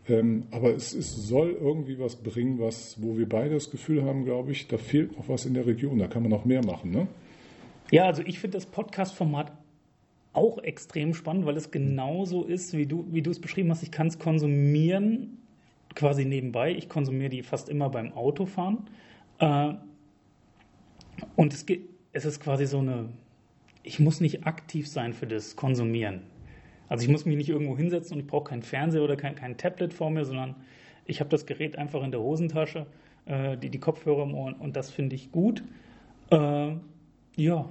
Ähm, 0.09 0.45
aber 0.51 0.75
es, 0.75 0.95
es, 0.95 1.15
soll 1.29 1.57
irgendwie 1.61 1.99
was 1.99 2.17
bringen, 2.17 2.59
was, 2.59 3.03
wo 3.03 3.19
wir 3.19 3.29
beide 3.29 3.55
das 3.55 3.71
Gefühl 3.71 4.05
haben, 4.05 4.25
glaube 4.25 4.53
ich, 4.53 4.69
da 4.69 4.79
fehlt 4.79 5.17
noch 5.17 5.29
was 5.29 5.47
in 5.47 5.55
der 5.55 5.67
Region, 5.67 5.99
da 5.99 6.07
kann 6.07 6.23
man 6.23 6.31
noch 6.31 6.45
mehr 6.45 6.65
machen. 6.65 6.91
Ne? 6.91 7.09
Ja, 7.91 8.05
also 8.05 8.23
ich 8.25 8.39
finde 8.39 8.57
das 8.57 8.67
Podcast-Format 8.67 9.53
auch 10.33 10.59
extrem 10.59 11.15
spannend, 11.15 11.47
weil 11.47 11.57
es 11.57 11.71
genauso 11.71 12.45
ist, 12.45 12.77
wie 12.77 12.87
du, 12.87 13.07
wie 13.11 13.23
du 13.23 13.31
es 13.31 13.41
beschrieben 13.41 13.71
hast. 13.71 13.83
Ich 13.83 13.91
kann 13.91 14.07
es 14.07 14.19
konsumieren, 14.19 15.39
quasi 15.95 16.25
nebenbei. 16.25 16.73
Ich 16.73 16.89
konsumiere 16.89 17.31
die 17.31 17.43
fast 17.43 17.69
immer 17.69 17.91
beim 17.91 18.13
Autofahren. 18.13 18.89
Äh, 19.39 19.75
und 21.37 21.53
es 21.53 21.67
geht 21.67 21.98
es 22.13 22.25
ist 22.25 22.41
quasi 22.41 22.67
so 22.67 22.79
eine, 22.79 23.09
ich 23.83 24.01
muss 24.01 24.21
nicht 24.21 24.47
aktiv 24.47 24.89
sein 24.89 25.13
für 25.13 25.27
das 25.27 25.57
Konsumieren. 25.57 26.23
Also 26.89 27.05
ich 27.05 27.11
muss 27.11 27.27
mich 27.27 27.37
nicht 27.37 27.51
irgendwo 27.51 27.77
hinsetzen 27.77 28.15
und 28.15 28.21
ich 28.21 28.27
brauche 28.27 28.51
keinen 28.51 28.63
Fernseher 28.63 29.03
oder 29.03 29.17
kein, 29.17 29.35
kein 29.35 29.57
Tablet 29.57 29.93
vor 29.93 30.11
mir, 30.11 30.25
sondern 30.25 30.57
ich 31.07 31.21
habe 31.21 31.31
das 31.31 31.47
Gerät 31.47 31.77
einfach 31.77 32.03
in 32.03 32.11
der 32.11 32.21
Hosentasche, 32.21 32.87
äh, 33.27 33.57
die, 33.57 33.71
die 33.71 33.79
Kopfhörer 33.79 34.23
im 34.23 34.35
Ohr 34.35 34.55
und 34.59 34.77
das 34.77 34.91
finde 34.91 35.17
ich 35.17 35.31
gut. 35.31 35.63
Äh, 36.31 36.77
ja. 37.37 37.69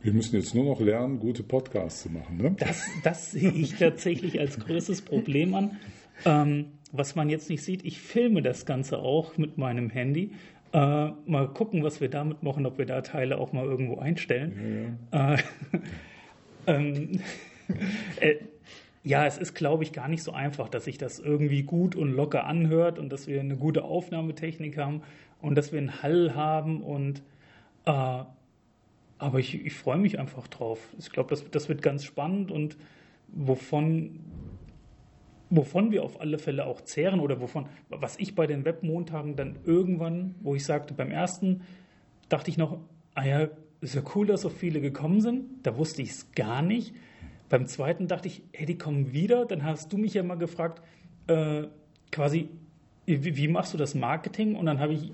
Wir 0.00 0.12
müssen 0.12 0.36
jetzt 0.36 0.54
nur 0.54 0.64
noch 0.64 0.80
lernen, 0.80 1.18
gute 1.20 1.42
Podcasts 1.42 2.02
zu 2.02 2.10
machen. 2.10 2.36
Ne? 2.36 2.56
Das, 2.58 2.86
das 3.04 3.32
sehe 3.32 3.52
ich 3.52 3.76
tatsächlich 3.76 4.40
als 4.40 4.58
größtes 4.58 5.02
Problem 5.02 5.54
an. 5.54 5.78
Ähm, 6.24 6.66
was 6.92 7.14
man 7.14 7.30
jetzt 7.30 7.48
nicht 7.48 7.62
sieht, 7.62 7.84
ich 7.84 8.00
filme 8.00 8.42
das 8.42 8.66
Ganze 8.66 8.98
auch 8.98 9.38
mit 9.38 9.58
meinem 9.58 9.90
Handy 9.90 10.32
äh, 10.72 11.10
mal 11.26 11.48
gucken, 11.48 11.82
was 11.82 12.00
wir 12.00 12.08
damit 12.08 12.42
machen, 12.42 12.66
ob 12.66 12.78
wir 12.78 12.86
da 12.86 13.00
Teile 13.02 13.38
auch 13.38 13.52
mal 13.52 13.64
irgendwo 13.64 13.98
einstellen. 13.98 15.06
Ja, 15.12 15.34
ja. 15.34 15.34
Äh, 15.34 15.42
ähm, 16.66 17.20
äh, 18.20 18.36
ja, 19.04 19.26
es 19.26 19.36
ist, 19.36 19.54
glaube 19.54 19.82
ich, 19.82 19.92
gar 19.92 20.08
nicht 20.08 20.22
so 20.22 20.32
einfach, 20.32 20.68
dass 20.68 20.84
sich 20.84 20.96
das 20.96 21.18
irgendwie 21.18 21.62
gut 21.62 21.96
und 21.96 22.12
locker 22.12 22.46
anhört 22.46 22.98
und 22.98 23.10
dass 23.10 23.26
wir 23.26 23.40
eine 23.40 23.56
gute 23.56 23.84
Aufnahmetechnik 23.84 24.78
haben 24.78 25.02
und 25.40 25.56
dass 25.56 25.72
wir 25.72 25.78
einen 25.78 26.02
Hall 26.02 26.34
haben 26.34 26.82
und 26.82 27.22
äh, 27.84 28.22
aber 29.18 29.38
ich, 29.38 29.64
ich 29.64 29.74
freue 29.74 29.98
mich 29.98 30.18
einfach 30.18 30.48
drauf. 30.48 30.80
Ich 30.98 31.10
glaube, 31.10 31.30
das, 31.30 31.48
das 31.50 31.68
wird 31.68 31.80
ganz 31.80 32.04
spannend 32.04 32.50
und 32.50 32.76
wovon 33.28 34.20
wovon 35.54 35.92
wir 35.92 36.02
auf 36.02 36.20
alle 36.20 36.38
Fälle 36.38 36.64
auch 36.64 36.80
zehren 36.80 37.20
oder 37.20 37.40
wovon, 37.40 37.66
was 37.90 38.18
ich 38.18 38.34
bei 38.34 38.46
den 38.46 38.64
Webmontagen 38.64 39.36
dann 39.36 39.58
irgendwann, 39.66 40.34
wo 40.40 40.54
ich 40.54 40.64
sagte, 40.64 40.94
beim 40.94 41.10
ersten 41.10 41.60
dachte 42.30 42.50
ich 42.50 42.56
noch, 42.56 42.78
ah 43.14 43.24
ja, 43.24 43.48
ist 43.82 43.94
ja 43.94 44.02
cool, 44.14 44.26
dass 44.26 44.40
so 44.40 44.48
viele 44.48 44.80
gekommen 44.80 45.20
sind. 45.20 45.66
Da 45.66 45.76
wusste 45.76 46.00
ich 46.00 46.10
es 46.10 46.32
gar 46.32 46.62
nicht. 46.62 46.94
Beim 47.50 47.66
zweiten 47.66 48.08
dachte 48.08 48.28
ich, 48.28 48.42
hey, 48.54 48.64
die 48.64 48.78
kommen 48.78 49.12
wieder. 49.12 49.44
Dann 49.44 49.62
hast 49.62 49.92
du 49.92 49.98
mich 49.98 50.14
ja 50.14 50.22
mal 50.22 50.36
gefragt, 50.38 50.82
äh, 51.26 51.64
quasi, 52.10 52.48
wie, 53.04 53.36
wie, 53.36 53.48
machst 53.48 53.74
du 53.74 53.78
das 53.78 53.94
Marketing? 53.94 54.56
Und 54.56 54.64
dann 54.64 54.80
habe 54.80 54.94
ich, 54.94 55.12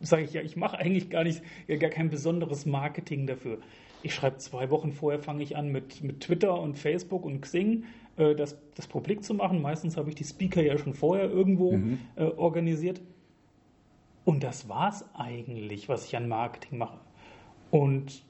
sage 0.00 0.22
ich 0.22 0.32
ja, 0.32 0.40
ich 0.40 0.56
mache 0.56 0.78
eigentlich 0.78 1.10
gar 1.10 1.24
nicht, 1.24 1.42
ja, 1.66 1.76
gar 1.76 1.90
kein 1.90 2.08
besonderes 2.08 2.64
Marketing 2.64 3.26
dafür. 3.26 3.58
Ich 4.02 4.14
schreibe 4.14 4.38
zwei 4.38 4.70
Wochen 4.70 4.92
vorher, 4.92 5.20
fange 5.20 5.42
ich 5.42 5.56
an 5.56 5.70
mit, 5.70 6.02
mit 6.02 6.20
Twitter 6.20 6.60
und 6.60 6.78
Facebook 6.78 7.24
und 7.24 7.40
Xing 7.40 7.84
äh, 8.16 8.34
das, 8.34 8.58
das 8.74 8.86
publik 8.86 9.24
zu 9.24 9.34
machen. 9.34 9.60
Meistens 9.62 9.96
habe 9.96 10.08
ich 10.08 10.14
die 10.14 10.24
Speaker 10.24 10.62
ja 10.62 10.78
schon 10.78 10.94
vorher 10.94 11.30
irgendwo 11.30 11.72
mhm. 11.72 11.98
äh, 12.16 12.24
organisiert. 12.24 13.00
Und 14.24 14.42
das 14.42 14.68
war 14.68 14.88
es 14.88 15.04
eigentlich, 15.14 15.88
was 15.88 16.06
ich 16.06 16.16
an 16.16 16.28
Marketing 16.28 16.78
mache. 16.78 16.98
Und 17.70 18.24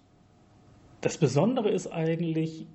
das 1.00 1.18
Besondere 1.18 1.70
ist 1.70 1.86
eigentlich, 1.86 2.66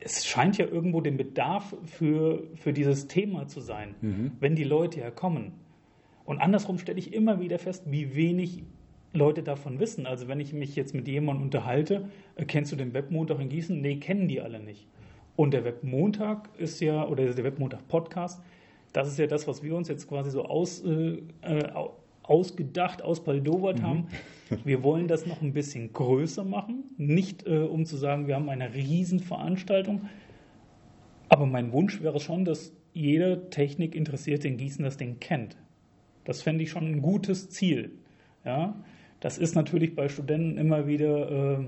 es 0.00 0.26
scheint 0.26 0.58
ja 0.58 0.66
irgendwo 0.66 1.00
den 1.00 1.16
Bedarf 1.16 1.74
für, 1.84 2.42
für 2.56 2.72
dieses 2.72 3.08
Thema 3.08 3.46
zu 3.46 3.60
sein, 3.60 3.94
mhm. 4.00 4.32
wenn 4.40 4.56
die 4.56 4.64
Leute 4.64 5.00
ja 5.00 5.10
kommen. 5.10 5.52
Und 6.24 6.40
andersrum 6.40 6.78
stelle 6.78 6.98
ich 6.98 7.12
immer 7.12 7.40
wieder 7.40 7.58
fest, 7.58 7.84
wie 7.86 8.14
wenig 8.14 8.64
Leute 9.12 9.42
davon 9.42 9.78
wissen. 9.78 10.06
Also 10.06 10.28
wenn 10.28 10.40
ich 10.40 10.52
mich 10.52 10.74
jetzt 10.74 10.94
mit 10.94 11.06
jemandem 11.06 11.44
unterhalte, 11.44 12.08
äh, 12.36 12.44
kennst 12.44 12.72
du 12.72 12.76
den 12.76 12.94
Webmontag 12.94 13.40
in 13.40 13.48
Gießen? 13.48 13.80
Nee, 13.80 13.96
kennen 13.96 14.28
die 14.28 14.40
alle 14.40 14.60
nicht. 14.60 14.86
Und 15.36 15.54
der 15.54 15.64
Webmontag 15.64 16.48
ist 16.58 16.80
ja, 16.80 17.06
oder 17.06 17.24
der 17.24 17.44
Webmontag-Podcast, 17.44 18.42
das 18.92 19.08
ist 19.08 19.18
ja 19.18 19.26
das, 19.26 19.48
was 19.48 19.62
wir 19.62 19.74
uns 19.74 19.88
jetzt 19.88 20.08
quasi 20.08 20.30
so 20.30 20.44
aus, 20.44 20.84
äh, 20.84 21.22
ausgedacht, 22.22 23.02
ausbaldowert 23.02 23.78
mhm. 23.78 23.82
haben. 23.82 24.06
Wir 24.64 24.82
wollen 24.82 25.08
das 25.08 25.26
noch 25.26 25.40
ein 25.40 25.54
bisschen 25.54 25.92
größer 25.92 26.44
machen. 26.44 26.84
Nicht 26.98 27.46
äh, 27.46 27.60
um 27.60 27.86
zu 27.86 27.96
sagen, 27.96 28.26
wir 28.26 28.34
haben 28.34 28.50
eine 28.50 28.74
Riesenveranstaltung. 28.74 30.02
Aber 31.30 31.46
mein 31.46 31.72
Wunsch 31.72 32.02
wäre 32.02 32.20
schon, 32.20 32.44
dass 32.44 32.72
jeder 32.92 33.48
Technikinteressierte 33.48 34.48
in 34.48 34.58
Gießen 34.58 34.84
das 34.84 34.98
Ding 34.98 35.18
kennt. 35.20 35.56
Das 36.24 36.42
fände 36.42 36.62
ich 36.62 36.70
schon 36.70 36.86
ein 36.86 37.00
gutes 37.00 37.48
Ziel. 37.48 37.92
Ja, 38.44 38.76
das 39.22 39.38
ist 39.38 39.54
natürlich 39.54 39.94
bei 39.94 40.08
Studenten 40.08 40.58
immer 40.58 40.86
wieder 40.86 41.60
äh, 41.60 41.64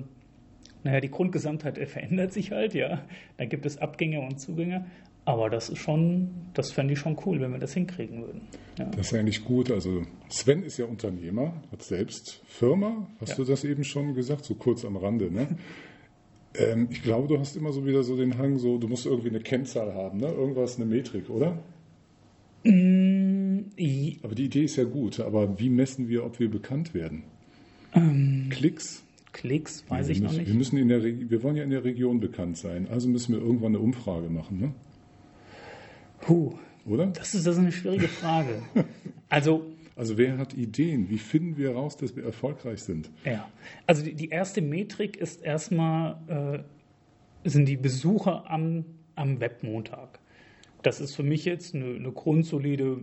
naja, 0.85 1.01
die 1.01 1.11
Grundgesamtheit 1.11 1.79
verändert 1.89 2.35
sich 2.35 2.53
halt, 2.53 2.75
ja. 2.75 3.03
Da 3.39 3.47
gibt 3.47 3.65
es 3.65 3.79
Abgänge 3.79 4.21
und 4.21 4.39
Zugänge. 4.39 4.85
Aber 5.25 5.49
das 5.49 5.71
ist 5.71 5.79
schon, 5.79 6.29
das 6.53 6.71
fände 6.71 6.93
ich 6.93 6.99
schon 6.99 7.17
cool, 7.25 7.41
wenn 7.41 7.51
wir 7.53 7.59
das 7.59 7.73
hinkriegen 7.73 8.21
würden. 8.21 8.43
Ja. 8.79 8.85
Das 8.85 9.07
ist 9.07 9.19
eigentlich 9.19 9.43
gut. 9.47 9.71
Also 9.71 10.03
Sven 10.29 10.63
ist 10.63 10.77
ja 10.77 10.85
Unternehmer, 10.85 11.63
hat 11.73 11.83
selbst 11.83 12.43
Firma, 12.45 13.09
hast 13.19 13.31
ja. 13.31 13.37
du 13.37 13.45
das 13.45 13.65
eben 13.65 13.85
schon 13.85 14.15
gesagt, 14.15 14.45
so 14.45 14.55
kurz 14.55 14.85
am 14.85 14.97
Rande, 14.97 15.33
ne? 15.33 15.49
Ähm, 16.57 16.87
ich 16.89 17.03
glaube, 17.03 17.27
du 17.27 17.41
hast 17.41 17.57
immer 17.57 17.73
so 17.73 17.85
wieder 17.85 18.05
so 18.05 18.17
den 18.17 18.39
Hang, 18.39 18.59
so 18.59 18.79
du 18.79 18.87
musst 18.87 19.07
irgendwie 19.07 19.31
eine 19.31 19.41
Kennzahl 19.41 19.93
haben, 19.93 20.19
ne? 20.19 20.29
Irgendwas, 20.29 20.77
eine 20.77 20.85
Metrik, 20.85 21.29
oder? 21.29 21.59
Mm, 22.63 23.63
aber 24.23 24.37
die 24.37 24.45
Idee 24.45 24.63
ist 24.63 24.77
ja 24.77 24.85
gut, 24.85 25.19
aber 25.19 25.59
wie 25.59 25.69
messen 25.69 26.09
wir, 26.09 26.25
ob 26.25 26.39
wir 26.39 26.49
bekannt 26.49 26.95
werden? 26.95 27.25
Ähm, 27.95 28.49
Klicks? 28.51 29.05
Klicks, 29.33 29.85
weiß 29.89 30.07
wir 30.07 30.13
ich 30.15 30.21
müssen, 30.21 30.33
noch 30.33 30.39
nicht. 30.39 30.49
Wir, 30.49 30.55
müssen 30.55 30.79
in 30.79 30.89
der, 30.89 31.03
wir 31.03 31.43
wollen 31.43 31.57
ja 31.57 31.65
in 31.65 31.71
der 31.71 31.85
Region 31.85 32.21
bekannt 32.21 32.57
sein, 32.57 32.89
also 32.89 33.09
müssen 33.09 33.35
wir 33.35 33.43
irgendwann 33.43 33.75
eine 33.75 33.81
Umfrage 33.81 34.29
machen, 34.31 34.61
ne? 34.61 34.73
Puh, 36.21 36.55
oder? 36.87 37.07
Das 37.07 37.35
ist, 37.35 37.47
das 37.47 37.57
ist 37.57 37.61
eine 37.61 37.73
schwierige 37.73 38.09
Frage. 38.09 38.63
also, 39.29 39.67
also 39.97 40.17
wer 40.19 40.39
hat 40.39 40.55
Ideen? 40.55 41.11
Wie 41.11 41.19
finden 41.19 41.57
wir 41.57 41.71
heraus, 41.71 41.97
dass 41.97 42.17
wir 42.17 42.25
erfolgreich 42.25 42.83
sind? 42.83 43.11
Ja, 43.25 43.49
also 43.87 44.03
die, 44.03 44.15
die 44.15 44.29
erste 44.29 44.63
Metrik 44.63 45.17
ist 45.17 45.43
erstmal, 45.43 46.65
äh, 47.45 47.49
sind 47.49 47.67
die 47.67 47.77
Besucher 47.77 48.51
am, 48.51 48.85
am 49.17 49.41
Webmontag. 49.41 50.21
Das 50.83 51.01
ist 51.01 51.15
für 51.15 51.23
mich 51.23 51.45
jetzt 51.45 51.75
eine, 51.75 51.97
eine 51.97 52.13
grundsolide 52.13 52.99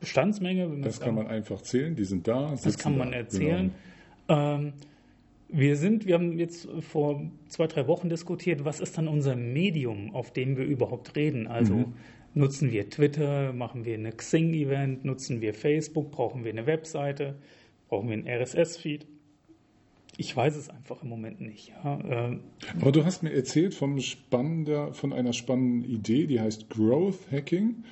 Bestandsmenge. 0.00 0.70
das 0.82 1.00
kann 1.00 1.14
man 1.14 1.26
einfach 1.26 1.60
zählen, 1.60 1.94
die 1.94 2.04
sind 2.04 2.26
da. 2.26 2.56
Das 2.62 2.78
kann 2.78 2.96
man 2.96 3.10
da. 3.10 3.18
erzählen. 3.18 3.66
Genau. 3.68 3.74
Ähm, 4.30 4.72
wir 5.48 5.76
sind, 5.76 6.06
wir 6.06 6.14
haben 6.14 6.38
jetzt 6.38 6.68
vor 6.80 7.22
zwei, 7.48 7.66
drei 7.66 7.86
Wochen 7.86 8.08
diskutiert, 8.08 8.64
was 8.64 8.80
ist 8.80 8.96
dann 8.96 9.08
unser 9.08 9.36
Medium, 9.36 10.14
auf 10.14 10.32
dem 10.32 10.56
wir 10.56 10.64
überhaupt 10.64 11.16
reden? 11.16 11.46
Also 11.46 11.74
mhm. 11.74 11.94
nutzen 12.34 12.70
wir 12.70 12.88
Twitter, 12.88 13.52
machen 13.52 13.84
wir 13.84 13.94
eine 13.94 14.12
Xing-Event, 14.12 15.04
nutzen 15.04 15.40
wir 15.40 15.52
Facebook, 15.52 16.12
brauchen 16.12 16.44
wir 16.44 16.52
eine 16.52 16.66
Webseite, 16.66 17.34
brauchen 17.88 18.08
wir 18.08 18.14
einen 18.14 18.28
RSS-Feed? 18.28 19.06
Ich 20.16 20.36
weiß 20.36 20.56
es 20.56 20.68
einfach 20.68 21.02
im 21.02 21.08
Moment 21.08 21.40
nicht. 21.40 21.72
Ja. 21.82 21.98
Ähm, 22.04 22.40
Aber 22.78 22.92
du 22.92 23.04
hast 23.04 23.22
mir 23.22 23.32
erzählt 23.32 23.74
vom 23.74 23.98
spannender, 24.00 24.92
von 24.92 25.12
einer 25.12 25.32
spannenden 25.32 25.90
Idee, 25.90 26.26
die 26.26 26.40
heißt 26.40 26.68
Growth 26.68 27.30
Hacking. 27.32 27.84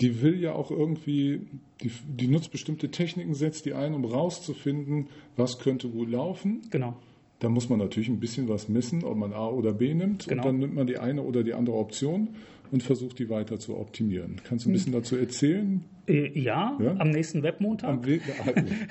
Die 0.00 0.22
will 0.22 0.40
ja 0.40 0.52
auch 0.52 0.70
irgendwie, 0.70 1.42
die, 1.82 1.90
die 2.08 2.28
nutzt 2.28 2.50
bestimmte 2.50 2.90
Techniken, 2.90 3.34
setzt 3.34 3.64
die 3.64 3.74
ein, 3.74 3.94
um 3.94 4.04
rauszufinden, 4.04 5.08
was 5.36 5.58
könnte 5.58 5.88
gut 5.88 6.10
laufen. 6.10 6.62
Genau. 6.70 6.96
Da 7.38 7.48
muss 7.48 7.68
man 7.68 7.78
natürlich 7.78 8.08
ein 8.08 8.20
bisschen 8.20 8.48
was 8.48 8.68
messen, 8.68 9.04
ob 9.04 9.16
man 9.16 9.32
A 9.32 9.48
oder 9.48 9.72
B 9.72 9.94
nimmt. 9.94 10.26
Genau. 10.26 10.42
Und 10.42 10.48
dann 10.48 10.58
nimmt 10.58 10.74
man 10.74 10.86
die 10.86 10.98
eine 10.98 11.22
oder 11.22 11.42
die 11.42 11.54
andere 11.54 11.76
Option 11.76 12.28
und 12.70 12.82
versucht, 12.82 13.18
die 13.18 13.28
weiter 13.28 13.58
zu 13.58 13.76
optimieren. 13.76 14.40
Kannst 14.44 14.64
du 14.64 14.70
ein 14.70 14.72
bisschen 14.72 14.92
dazu 14.92 15.16
erzählen? 15.16 15.84
Äh, 16.06 16.38
ja, 16.38 16.76
ja, 16.80 16.96
am 16.98 17.10
nächsten 17.10 17.42
Webmontag. 17.42 17.88
Am, 17.88 18.06
We 18.06 18.18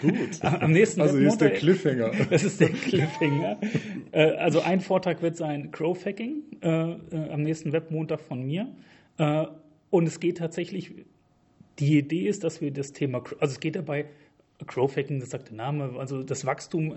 gut. 0.02 0.40
am 0.42 0.72
nächsten 0.72 1.02
also 1.02 1.18
hier 1.18 1.28
ist 1.28 1.42
der 1.42 1.52
Cliffhanger. 1.52 2.12
Das 2.30 2.44
ist 2.44 2.60
der 2.60 2.70
Cliffhanger. 2.70 3.58
Äh, 4.12 4.22
also 4.38 4.62
ein 4.62 4.80
Vortrag 4.80 5.22
wird 5.22 5.36
sein 5.36 5.72
Crowfacking 5.72 6.44
äh, 6.62 6.68
am 6.68 7.44
nächsten 7.44 7.72
Webmontag 7.72 8.22
von 8.22 8.46
mir. 8.46 8.68
Und 9.94 10.08
es 10.08 10.20
geht 10.20 10.40
tatsächlich, 10.40 10.92
die 11.78 12.00
Idee 12.00 12.28
ist, 12.28 12.44
dass 12.44 12.62
wir 12.62 12.72
das 12.72 12.94
Thema, 12.94 13.24
also 13.40 13.54
es 13.54 13.60
geht 13.60 13.76
dabei, 13.76 14.06
Crowfacking, 14.66 15.20
das 15.20 15.30
sagt 15.30 15.50
der 15.50 15.56
Name, 15.58 16.00
also 16.00 16.24
das 16.24 16.48
Wachstum 16.48 16.96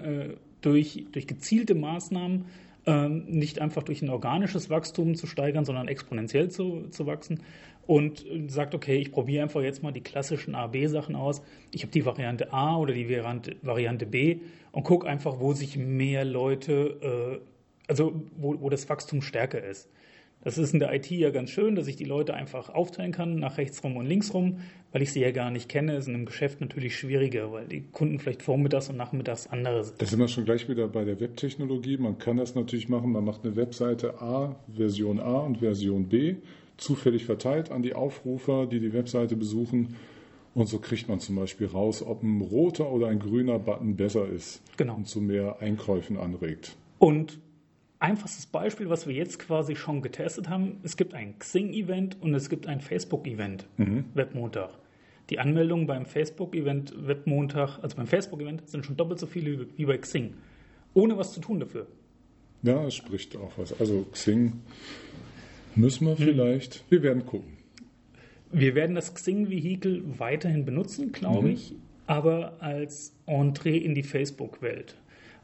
durch, 0.63 1.05
durch 1.13 1.27
gezielte 1.27 1.75
Maßnahmen 1.75 2.47
ähm, 2.87 3.27
nicht 3.27 3.61
einfach 3.61 3.83
durch 3.83 4.01
ein 4.01 4.09
organisches 4.09 4.71
Wachstum 4.71 5.15
zu 5.15 5.27
steigern, 5.27 5.67
sondern 5.67 5.89
exponentiell 5.89 6.51
zu, 6.51 6.89
zu 6.89 7.05
wachsen 7.05 7.41
und 7.87 8.25
sagt, 8.47 8.75
okay, 8.75 8.97
ich 8.97 9.13
probiere 9.13 9.43
einfach 9.43 9.61
jetzt 9.61 9.83
mal 9.83 9.93
die 9.93 10.01
klassischen 10.01 10.55
A-B-Sachen 10.55 11.17
aus. 11.17 11.43
Ich 11.73 11.83
habe 11.83 11.93
die 11.93 12.07
Variante 12.07 12.51
A 12.55 12.79
oder 12.79 12.95
die 12.95 13.11
Variante, 13.11 13.57
Variante 13.61 14.07
B 14.07 14.39
und 14.73 14.85
gucke 14.85 15.07
einfach, 15.07 15.39
wo 15.39 15.53
sich 15.53 15.77
mehr 15.77 16.25
Leute, 16.25 17.43
äh, 17.43 17.91
also 17.91 18.23
wo, 18.39 18.59
wo 18.59 18.71
das 18.71 18.89
Wachstum 18.89 19.21
stärker 19.21 19.63
ist. 19.63 19.91
Das 20.47 20.59
ist 20.59 20.73
in 20.73 20.79
der 20.79 20.95
IT 20.95 21.11
ja 21.11 21.31
ganz 21.31 21.51
schön, 21.51 21.75
dass 21.75 21.89
ich 21.89 21.97
die 21.97 22.05
Leute 22.05 22.33
einfach 22.33 22.69
aufteilen 22.69 23.11
kann, 23.11 23.41
nach 23.41 23.59
rechts 23.59 23.83
rum 23.83 23.97
und 23.97 24.07
links 24.07 24.33
rum, 24.33 24.61
weil 24.93 25.03
ich 25.03 25.13
sie 25.13 25.19
ja 25.19 25.33
gar 25.33 25.51
nicht 25.51 25.69
kenne. 25.69 25.97
Ist 25.97 26.07
in 26.07 26.15
einem 26.15 26.25
Geschäft 26.25 26.61
natürlich 26.61 26.97
schwieriger, 26.97 27.51
weil 27.51 27.67
die 27.67 27.81
Kunden 27.81 28.21
vielleicht 28.21 28.45
vormittags 28.45 28.89
und 28.89 28.97
nachmittags 28.97 29.49
andere 29.49 29.83
sind. 29.83 30.01
Da 30.01 30.07
sind 30.07 30.21
wir 30.21 30.29
schon 30.29 30.45
gleich 30.45 30.69
wieder 30.69 30.87
bei 30.87 31.05
der 31.05 31.19
Webtechnologie. 31.19 31.97
Man 31.97 32.19
kann 32.19 32.37
das 32.37 32.55
natürlich 32.55 32.89
machen. 32.89 33.11
Man 33.11 33.25
macht 33.25 33.45
eine 33.45 33.57
Webseite 33.57 34.23
A, 34.23 34.55
Version 34.73 35.19
A 35.19 35.39
und 35.39 35.59
Version 35.59 36.05
B, 36.05 36.37
zufällig 36.77 37.25
verteilt 37.25 37.73
an 37.73 37.83
die 37.83 37.95
Aufrufer, 37.95 38.67
die 38.67 38.79
die 38.79 38.93
Webseite 38.93 39.35
besuchen. 39.35 39.97
Und 40.55 40.69
so 40.69 40.79
kriegt 40.79 41.09
man 41.09 41.19
zum 41.19 41.35
Beispiel 41.35 41.67
raus, 41.67 42.05
ob 42.07 42.23
ein 42.23 42.41
roter 42.41 42.93
oder 42.93 43.09
ein 43.09 43.19
grüner 43.19 43.59
Button 43.59 43.97
besser 43.97 44.29
ist 44.29 44.63
genau. 44.77 44.95
und 44.95 45.09
zu 45.09 45.21
mehr 45.21 45.57
Einkäufen 45.59 46.17
anregt. 46.17 46.77
Und 47.01 47.41
einfachstes 48.07 48.47
Beispiel, 48.47 48.89
was 48.89 49.09
wir 49.09 49.15
jetzt 49.15 49.41
quasi 49.41 49.75
schon 49.75 50.01
getestet 50.01 50.49
haben, 50.49 50.79
es 50.85 50.97
gibt 50.97 51.13
ein 51.13 51.39
Xing-Event 51.41 52.17
und 52.21 52.35
es 52.35 52.49
gibt 52.49 52.69
ein 52.69 52.81
Facebook-Event, 52.81 53.67
mhm. 53.79 54.05
Webmontag. 54.15 54.71
Die 55.29 55.41
Anmeldungen 55.41 55.89
beim 55.89 56.07
Facebook-Event 56.07 56.95
Webmontag, 57.09 57.81
also 57.83 57.97
beim 57.97 58.07
Facebook-Event, 58.07 58.69
sind 58.69 58.87
schon 58.87 58.97
doppelt 58.97 59.19
so 59.19 59.27
viele 59.27 59.67
wie 59.77 59.85
bei 59.85 59.99
Xing. 59.99 60.35
Ohne 60.95 61.19
was 61.19 61.33
zu 61.33 61.41
tun 61.41 61.59
dafür. 61.59 61.89
Ja, 62.63 62.87
es 62.87 62.95
spricht 62.95 63.37
auch 63.37 63.53
was. 63.57 63.79
Also 63.81 64.07
Xing 64.13 64.53
müssen 65.75 66.07
wir 66.07 66.13
mhm. 66.13 66.19
vielleicht. 66.19 66.85
Wir 66.89 67.03
werden 67.03 67.27
gucken. 67.27 67.57
Wir 68.53 68.77
werden 68.77 68.95
das 68.95 69.15
Xing-Vehikel 69.15 70.05
weiterhin 70.19 70.65
benutzen, 70.65 71.11
glaube 71.11 71.49
mhm. 71.49 71.55
ich, 71.55 71.75
aber 72.07 72.55
als 72.61 73.17
Entree 73.27 73.79
in 73.79 73.97
die 73.97 74.05
Facebook-Welt. 74.05 74.95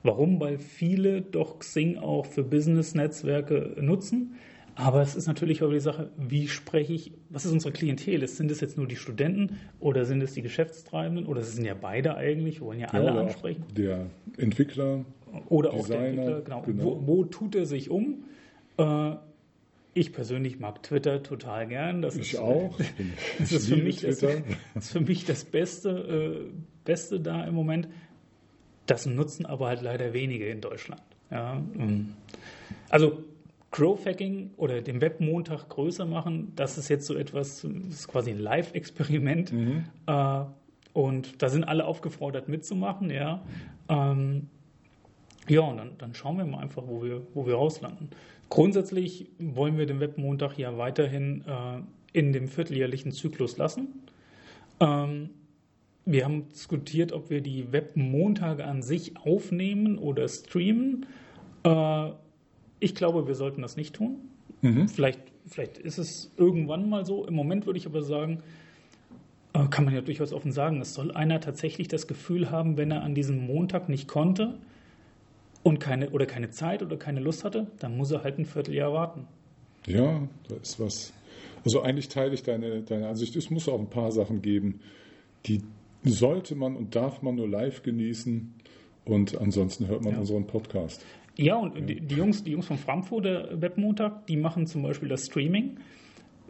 Warum? 0.03 0.41
Weil 0.41 0.59
viele 0.59 1.23
doch 1.23 1.59
Xing 1.61 1.99
auch 1.99 2.27
für 2.27 2.43
Business-Netzwerke 2.43 3.77
nutzen. 3.81 4.35
Aber 4.75 5.03
es 5.03 5.15
ist 5.15 5.27
natürlich 5.27 5.63
auch 5.63 5.71
die 5.71 5.81
Sache, 5.81 6.11
wie 6.17 6.49
spreche 6.49 6.95
ich, 6.95 7.13
was 7.29 7.45
ist 7.45 7.53
unsere 7.53 7.73
Klientel? 7.73 8.27
Sind 8.27 8.51
es 8.51 8.61
jetzt 8.61 8.79
nur 8.79 8.87
die 8.87 8.97
Studenten 8.97 9.59
oder 9.81 10.05
sind 10.05 10.23
es 10.23 10.33
die 10.33 10.43
Geschäftstreibenden 10.43 11.27
oder 11.27 11.43
sind 11.43 11.65
ja 11.65 11.75
beide 11.75 12.17
eigentlich, 12.17 12.61
wir 12.61 12.67
wollen 12.69 12.81
ja 12.81 12.89
alle 12.89 13.07
ja, 13.07 13.21
ansprechen. 13.21 13.65
Der 13.77 14.07
Entwickler 14.39 15.05
oder 15.49 15.71
Designer, 15.71 15.83
auch 15.83 15.87
der 15.89 16.07
Entwickler, 16.07 16.41
genau. 16.41 16.63
genau. 16.63 16.85
Wo, 16.85 17.07
wo, 17.07 17.25
tut 17.25 17.55
er 17.55 17.67
sich 17.67 17.91
um? 17.91 18.25
Äh, 18.79 19.17
ich 19.95 20.13
persönlich 20.13 20.59
mag 20.59 20.83
Twitter 20.83 21.23
total 21.23 21.69
gern. 21.69 22.01
Das 22.01 22.17
ich 22.17 22.35
ist, 22.35 22.39
auch. 22.39 22.79
das, 23.39 23.53
ist 23.53 23.69
für 23.69 23.77
mich 23.77 24.01
das, 24.01 24.21
das, 24.21 24.41
ist 24.75 24.93
für 24.93 25.01
mich 25.01 25.27
das 25.27 25.45
Beste, 25.45 26.49
äh, 26.49 26.51
Beste 26.85 27.21
da 27.21 27.45
im 27.45 27.55
Moment. 27.55 27.89
Das 28.87 29.07
nutzen 29.07 29.47
aber 29.47 29.69
halt 29.69 29.83
leider 29.83 30.13
wenige 30.13 30.49
in 30.49 30.61
Deutschland. 30.61 31.03
Ja, 31.31 31.63
ähm, 31.79 32.15
also 32.91 33.25
Crowfacking 33.71 34.51
oder 34.57 34.83
den 34.83 35.01
Webmontag 35.01 35.69
größer 35.69 36.05
machen, 36.05 36.53
das 36.57 36.77
ist 36.77 36.89
jetzt 36.89 37.07
so 37.07 37.17
etwas, 37.17 37.63
das 37.63 38.01
ist 38.01 38.09
quasi 38.09 38.31
ein 38.31 38.39
Live-Experiment. 38.39 39.53
Mhm. 39.53 39.85
Äh, 40.07 40.45
und 40.93 41.43
da 41.43 41.49
sind 41.49 41.65
alle 41.65 41.87
aufgefordert 41.87 42.49
mitzumachen, 42.49 43.11
ja. 43.11 43.43
Ähm, 43.89 44.49
ja, 45.49 45.63
und 45.63 45.79
dann, 45.79 45.91
dann, 45.99 46.15
schauen 46.15 46.37
wir 46.37 46.45
mal 46.45 46.59
einfach, 46.61 46.85
wo 46.87 47.03
wir, 47.03 47.23
wo 47.35 47.47
wir 47.47 47.55
rauslanden. 47.55 48.11
Grundsätzlich 48.51 49.31
wollen 49.39 49.79
wir 49.79 49.87
den 49.87 50.01
Webmontag 50.01 50.59
ja 50.59 50.77
weiterhin 50.77 51.43
äh, 51.47 51.81
in 52.13 52.35
dem 52.35 52.49
vierteljährlichen 52.49 53.13
Zyklus 53.13 53.57
lassen. 53.57 53.89
Ähm, 54.81 55.31
wir 56.05 56.25
haben 56.25 56.49
diskutiert, 56.49 57.13
ob 57.13 57.31
wir 57.31 57.41
die 57.41 57.73
Webmontage 57.73 58.65
an 58.65 58.83
sich 58.83 59.17
aufnehmen 59.17 59.99
oder 59.99 60.29
streamen. 60.29 61.07
Äh, 61.65 62.11
ich 62.81 62.95
glaube, 62.95 63.27
wir 63.29 63.35
sollten 63.35 63.63
das 63.63 63.77
nicht 63.77 63.95
tun. 63.95 64.17
Mhm. 64.63 64.89
Vielleicht, 64.89 65.21
vielleicht 65.47 65.79
ist 65.79 65.99
es 65.99 66.33
irgendwann 66.37 66.89
mal 66.89 67.07
so. 67.07 67.27
Im 67.27 67.35
Moment 67.35 67.67
würde 67.67 67.79
ich 67.79 67.87
aber 67.87 68.03
sagen, 68.03 68.43
äh, 69.53 69.67
kann 69.69 69.85
man 69.85 69.95
ja 69.95 70.01
durchaus 70.01 70.33
offen 70.33 70.53
sagen, 70.53 70.81
es 70.81 70.95
soll 70.95 71.13
einer 71.13 71.41
tatsächlich 71.41 71.89
das 71.89 72.07
Gefühl 72.07 72.51
haben, 72.51 72.77
wenn 72.77 72.91
er 72.91 73.03
an 73.03 73.15
diesem 73.15 73.47
Montag 73.47 73.89
nicht 73.89 74.09
konnte 74.09 74.59
und 75.63 75.79
keine 75.79 76.11
oder 76.11 76.27
keine 76.27 76.51
Zeit 76.51 76.83
oder 76.83 76.97
keine 76.97 77.21
Lust 77.21 77.45
hatte, 77.45 77.69
dann 77.79 77.97
muss 77.97 78.11
er 78.11 78.25
halt 78.25 78.39
ein 78.39 78.47
Vierteljahr 78.47 78.93
warten. 78.93 79.29
Ja, 79.87 80.27
da 80.49 80.57
ist 80.57 80.81
was. 80.81 81.13
Also 81.65 81.83
eigentlich 81.83 82.09
teile 82.09 82.35
ich 82.35 82.43
deine, 82.43 82.83
deine 82.83 83.09
Ansicht. 83.09 83.37
Es 83.37 83.51
muss 83.51 83.69
auch 83.69 83.79
ein 83.79 83.91
paar 83.91 84.11
Sachen 84.11 84.43
geben, 84.43 84.81
die 85.47 85.61
sollte 86.05 86.55
man 86.55 86.77
und 86.77 86.95
darf 86.95 87.23
man 87.23 87.37
nur 87.37 87.49
live 87.49 87.83
genießen 87.83 88.55
und 89.05 89.41
ansonsten 89.41 89.89
hört 89.89 90.03
man 90.03 90.15
ja. 90.15 90.19
unseren 90.21 90.47
Podcast. 90.47 91.05
Ja, 91.37 91.57
und 91.57 91.77
ja. 91.77 91.97
Die, 91.97 92.15
Jungs, 92.15 92.45
die 92.45 92.53
Jungs 92.53 92.67
vom 92.67 92.79
Frankfurter 92.79 93.61
Webmontag, 93.61 94.27
die 94.27 94.37
machen 94.37 94.67
zum 94.67 94.83
Beispiel 94.83 95.09
das 95.09 95.27
Streaming, 95.27 95.79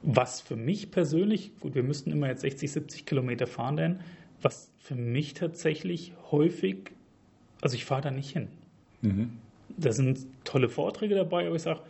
was 0.03 0.41
für 0.41 0.57
mich 0.57 0.91
persönlich, 0.91 1.53
gut, 1.61 1.75
wir 1.75 1.83
müssten 1.83 2.11
immer 2.11 2.29
jetzt 2.29 2.41
60, 2.41 2.73
70 2.73 3.07
Kilometer 3.07 3.47
fahren, 3.47 3.77
denn 3.77 4.01
was 4.41 4.71
für 4.79 4.97
mich 4.97 5.35
tatsächlich 5.35 6.13
häufig, 6.33 6.91
also 7.61 7.77
ich 7.77 7.85
fahre 7.85 8.03
da 8.03 8.11
nicht 8.11 8.31
hin. 8.31 8.49
Mhm. 9.03 9.31
Da 9.77 9.93
sind 9.93 10.27
tolle 10.45 10.69
Vorträge 10.69 11.15
dabei, 11.15 11.47
aber 11.47 11.55
ich 11.55 11.63
sage, 11.63 11.81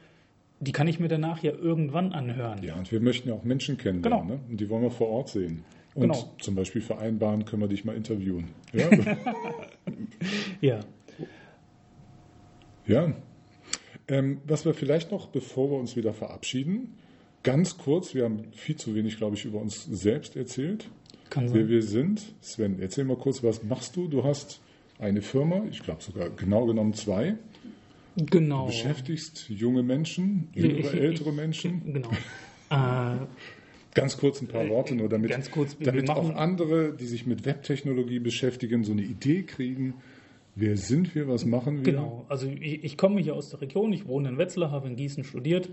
die 0.60 0.72
kann 0.72 0.86
ich 0.86 1.00
mir 1.00 1.08
danach 1.08 1.42
ja 1.42 1.52
irgendwann 1.52 2.12
anhören. 2.12 2.62
Ja, 2.62 2.76
und 2.76 2.92
wir 2.92 3.00
möchten 3.00 3.30
ja 3.30 3.34
auch 3.34 3.42
Menschen 3.42 3.78
kennenlernen, 3.78 4.28
genau. 4.28 4.34
ne? 4.34 4.40
und 4.48 4.60
die 4.60 4.68
wollen 4.68 4.82
wir 4.82 4.90
vor 4.90 5.08
Ort 5.08 5.30
sehen. 5.30 5.64
Und 5.94 6.02
genau. 6.02 6.34
zum 6.40 6.54
Beispiel 6.54 6.80
vereinbaren, 6.80 7.44
können 7.44 7.62
wir 7.62 7.68
dich 7.68 7.84
mal 7.84 7.94
interviewen. 7.94 8.48
Ja. 8.72 8.88
ja. 10.60 10.80
ja. 12.86 13.12
Ähm, 14.08 14.40
was 14.46 14.64
wir 14.64 14.74
vielleicht 14.74 15.10
noch, 15.10 15.26
bevor 15.28 15.70
wir 15.70 15.78
uns 15.78 15.94
wieder 15.96 16.14
verabschieden, 16.14 16.94
ganz 17.42 17.76
kurz, 17.76 18.14
wir 18.14 18.24
haben 18.24 18.44
viel 18.52 18.76
zu 18.76 18.94
wenig, 18.94 19.18
glaube 19.18 19.36
ich, 19.36 19.44
über 19.44 19.60
uns 19.60 19.84
selbst 19.84 20.36
erzählt. 20.36 20.88
Kann 21.30 21.44
Wer 21.44 21.62
sein. 21.62 21.68
wir 21.68 21.82
sind. 21.82 22.22
Sven, 22.40 22.78
erzähl 22.80 23.04
mal 23.04 23.16
kurz, 23.16 23.42
was 23.42 23.62
machst 23.62 23.96
du? 23.96 24.08
Du 24.08 24.24
hast 24.24 24.60
eine 24.98 25.22
Firma, 25.22 25.64
ich 25.70 25.82
glaube 25.82 26.02
sogar 26.02 26.30
genau 26.30 26.66
genommen 26.66 26.94
zwei. 26.94 27.36
Du 28.16 28.26
Genau. 28.26 28.66
beschäftigst 28.66 29.48
junge 29.48 29.82
Menschen, 29.82 30.48
jüngere, 30.54 30.92
ältere 31.00 31.32
Menschen. 31.32 31.92
Genau. 31.92 32.10
Äh, 32.70 33.26
Ganz 33.94 34.16
kurz 34.16 34.40
ein 34.40 34.48
paar 34.48 34.68
Worte 34.68 34.94
nur, 34.94 35.08
damit, 35.08 35.50
kurz, 35.50 35.76
damit 35.78 36.08
auch 36.08 36.34
andere, 36.34 36.94
die 36.94 37.04
sich 37.04 37.26
mit 37.26 37.44
Webtechnologie 37.44 38.20
beschäftigen, 38.20 38.84
so 38.84 38.92
eine 38.92 39.02
Idee 39.02 39.42
kriegen. 39.42 39.94
Wer 40.54 40.76
sind 40.76 41.14
wir? 41.14 41.28
Was 41.28 41.44
machen 41.44 41.78
wir? 41.78 41.92
Genau, 41.92 42.24
also 42.28 42.46
ich, 42.46 42.84
ich 42.84 42.96
komme 42.96 43.20
hier 43.20 43.34
aus 43.34 43.50
der 43.50 43.60
Region, 43.60 43.92
ich 43.92 44.06
wohne 44.06 44.30
in 44.30 44.38
Wetzlar, 44.38 44.70
habe 44.70 44.88
in 44.88 44.96
Gießen 44.96 45.24
studiert, 45.24 45.68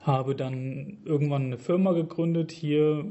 habe 0.00 0.36
dann 0.36 0.98
irgendwann 1.04 1.46
eine 1.46 1.58
Firma 1.58 1.92
gegründet 1.92 2.52
hier, 2.52 3.04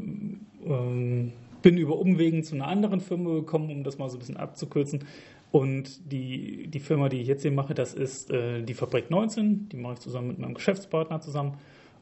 ähm, 0.66 1.34
bin 1.62 1.78
über 1.78 1.98
Umwegen 1.98 2.44
zu 2.44 2.56
einer 2.56 2.68
anderen 2.68 3.02
Firma 3.02 3.34
gekommen, 3.34 3.70
um 3.72 3.84
das 3.84 3.98
mal 3.98 4.10
so 4.10 4.18
ein 4.18 4.20
bisschen 4.20 4.38
abzukürzen. 4.38 5.04
Und 5.52 6.12
die, 6.12 6.68
die 6.68 6.80
Firma, 6.80 7.10
die 7.10 7.22
ich 7.22 7.28
jetzt 7.28 7.42
hier 7.42 7.52
mache, 7.52 7.74
das 7.74 7.94
ist 7.94 8.32
äh, 8.32 8.62
die 8.62 8.74
Fabrik 8.74 9.10
19, 9.10 9.70
die 9.70 9.78
mache 9.78 9.94
ich 9.94 10.00
zusammen 10.00 10.30
mit 10.30 10.40
meinem 10.40 10.54
Geschäftspartner 10.54 11.22
zusammen. 11.22 11.56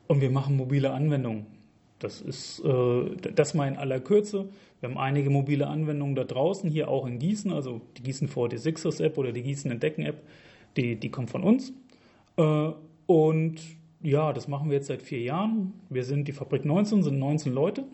Und 0.08 0.22
wir 0.22 0.30
machen 0.30 0.58
mobile 0.58 0.92
Anwendungen. 0.92 1.46
Das 2.04 2.22
ist 2.22 2.60
äh, 2.66 3.32
das 3.34 3.54
mal 3.54 3.68
in 3.68 3.78
aller 3.78 4.00
Kürze. 4.00 4.50
Wir 4.80 4.90
haben 4.90 4.98
einige 4.98 5.30
mobile 5.30 5.68
Anwendungen 5.68 6.16
da 6.16 6.26
draußen, 6.26 6.70
hier 6.70 6.90
auch 6.90 7.08
in 7.08 7.18
Gießen, 7.18 7.54
also 7.54 7.80
die 7.98 8.04
Gießen 8.04 8.28
46ers 8.28 9.02
App 9.02 9.18
oder 9.18 9.32
die 9.32 9.42
Gießen 9.42 9.72
Entdecken 9.72 10.04
App, 10.04 10.22
die, 10.76 10.98
die 10.98 11.10
kommt 11.10 11.30
von 11.30 11.44
uns. 11.44 11.72
Äh, 12.36 12.72
und 13.06 13.62
ja, 14.02 14.34
das 14.34 14.50
machen 14.50 14.70
wir 14.70 14.78
jetzt 14.78 14.88
seit 14.88 15.02
vier 15.02 15.22
Jahren. 15.22 15.74
Wir 15.90 16.04
sind 16.04 16.28
die 16.28 16.34
Fabrik 16.34 16.66
19, 16.66 17.04
sind 17.04 17.20
19 17.20 17.54
Leute. 17.54 17.86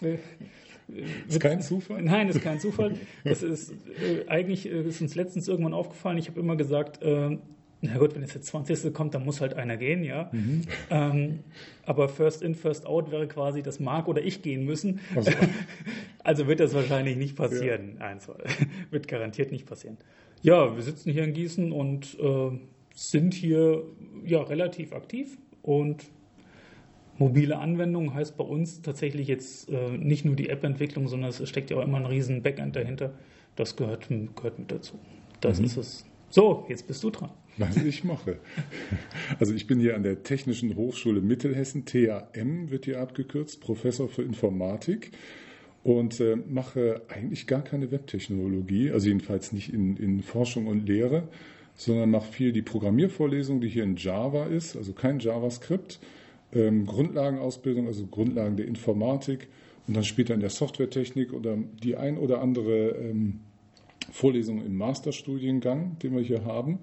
Ist 1.28 1.40
kein 1.40 1.60
Zufall? 1.60 2.02
Nein, 2.02 2.28
ist 2.28 2.42
kein 2.42 2.60
Zufall. 2.60 2.94
Das 3.24 3.42
ist 3.42 3.72
äh, 4.02 4.28
eigentlich 4.28 4.66
äh, 4.66 4.82
ist 4.82 5.00
uns 5.00 5.14
letztens 5.14 5.48
irgendwann 5.48 5.72
aufgefallen. 5.72 6.18
Ich 6.18 6.28
habe 6.28 6.40
immer 6.40 6.56
gesagt, 6.56 7.02
äh, 7.02 7.38
na 7.84 7.98
gut, 7.98 8.14
wenn 8.14 8.22
jetzt 8.22 8.34
der 8.34 8.42
20. 8.42 8.94
kommt, 8.94 9.14
dann 9.14 9.24
muss 9.24 9.40
halt 9.40 9.54
einer 9.54 9.76
gehen, 9.76 10.04
ja. 10.04 10.30
Ähm, 10.88 11.40
aber 11.84 12.08
First 12.08 12.40
in, 12.40 12.54
First 12.54 12.86
out 12.86 13.10
wäre 13.10 13.26
quasi, 13.26 13.60
dass 13.62 13.80
Marc 13.80 14.06
oder 14.06 14.22
ich 14.22 14.40
gehen 14.40 14.64
müssen. 14.64 15.00
Also, 15.14 15.32
Also 16.24 16.46
wird 16.46 16.60
das 16.60 16.74
wahrscheinlich 16.74 17.16
nicht 17.16 17.36
passieren. 17.36 18.00
Eins, 18.00 18.28
wird 18.90 19.08
garantiert 19.08 19.50
nicht 19.50 19.66
passieren. 19.66 19.98
Ja, 20.42 20.74
wir 20.74 20.82
sitzen 20.82 21.10
hier 21.10 21.24
in 21.24 21.32
Gießen 21.32 21.72
und 21.72 22.18
äh, 22.20 22.50
sind 22.94 23.34
hier 23.34 23.82
ja 24.24 24.42
relativ 24.42 24.92
aktiv 24.92 25.38
und 25.62 26.04
mobile 27.18 27.58
Anwendung 27.58 28.14
heißt 28.14 28.36
bei 28.36 28.44
uns 28.44 28.82
tatsächlich 28.82 29.28
jetzt 29.28 29.68
äh, 29.70 29.90
nicht 29.90 30.24
nur 30.24 30.36
die 30.36 30.48
App-Entwicklung, 30.48 31.08
sondern 31.08 31.30
es 31.30 31.48
steckt 31.48 31.70
ja 31.70 31.78
auch 31.78 31.82
immer 31.82 31.98
ein 31.98 32.06
riesen 32.06 32.42
Backend 32.42 32.76
dahinter. 32.76 33.12
Das 33.56 33.76
gehört, 33.76 34.08
gehört 34.08 34.58
mit 34.58 34.70
dazu. 34.70 34.98
Das 35.40 35.58
ist 35.58 35.76
es. 35.76 36.06
So, 36.30 36.64
jetzt 36.68 36.86
bist 36.86 37.02
du 37.02 37.10
dran. 37.10 37.30
Was 37.58 37.76
ich 37.76 38.04
mache. 38.04 38.38
Also 39.38 39.54
ich 39.54 39.66
bin 39.66 39.80
hier 39.80 39.96
an 39.96 40.02
der 40.02 40.22
Technischen 40.22 40.76
Hochschule 40.76 41.20
Mittelhessen, 41.20 41.84
TAM 41.84 42.70
wird 42.70 42.84
hier 42.84 43.00
abgekürzt, 43.00 43.60
Professor 43.60 44.08
für 44.08 44.22
Informatik 44.22 45.12
und 45.82 46.20
äh, 46.20 46.36
mache 46.36 47.02
eigentlich 47.08 47.46
gar 47.46 47.62
keine 47.62 47.90
Webtechnologie, 47.90 48.90
also 48.90 49.08
jedenfalls 49.08 49.52
nicht 49.52 49.72
in, 49.72 49.96
in 49.96 50.22
Forschung 50.22 50.66
und 50.66 50.86
Lehre, 50.86 51.28
sondern 51.74 52.10
mache 52.10 52.30
viel 52.32 52.52
die 52.52 52.62
Programmiervorlesung, 52.62 53.60
die 53.60 53.68
hier 53.68 53.84
in 53.84 53.96
Java 53.96 54.46
ist, 54.46 54.76
also 54.76 54.92
kein 54.92 55.18
JavaScript, 55.18 55.98
ähm, 56.52 56.86
Grundlagenausbildung, 56.86 57.86
also 57.86 58.06
Grundlagen 58.06 58.56
der 58.56 58.66
Informatik 58.66 59.48
und 59.86 59.96
dann 59.96 60.04
später 60.04 60.34
in 60.34 60.40
der 60.40 60.50
Softwaretechnik 60.50 61.32
oder 61.32 61.56
die 61.82 61.96
ein 61.96 62.18
oder 62.18 62.40
andere 62.40 62.90
ähm, 62.90 63.40
Vorlesung 64.10 64.64
im 64.64 64.76
Masterstudiengang, 64.76 65.98
den 66.02 66.14
wir 66.14 66.22
hier 66.22 66.44
haben. 66.44 66.80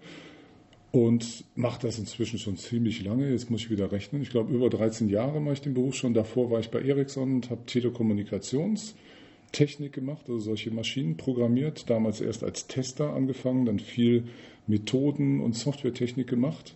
Und 0.91 1.45
mache 1.55 1.81
das 1.81 1.99
inzwischen 1.99 2.39
schon 2.39 2.57
ziemlich 2.57 3.03
lange. 3.03 3.29
Jetzt 3.29 3.51
muss 3.51 3.61
ich 3.61 3.69
wieder 3.69 3.91
rechnen. 3.91 4.23
Ich 4.23 4.31
glaube, 4.31 4.51
über 4.53 4.71
13 4.71 5.07
Jahre 5.07 5.39
mache 5.39 5.53
ich 5.53 5.61
den 5.61 5.75
Beruf 5.75 5.93
schon. 5.93 6.15
Davor 6.15 6.49
war 6.49 6.59
ich 6.59 6.71
bei 6.71 6.81
Ericsson 6.81 7.35
und 7.35 7.51
habe 7.51 7.63
Telekommunikationstechnik 7.67 9.93
gemacht, 9.93 10.23
also 10.27 10.39
solche 10.39 10.71
Maschinen 10.71 11.15
programmiert. 11.15 11.91
Damals 11.91 12.21
erst 12.21 12.43
als 12.43 12.65
Tester 12.65 13.13
angefangen, 13.13 13.67
dann 13.67 13.77
viel 13.77 14.23
Methoden 14.65 15.41
und 15.41 15.55
Softwaretechnik 15.55 16.25
gemacht. 16.27 16.73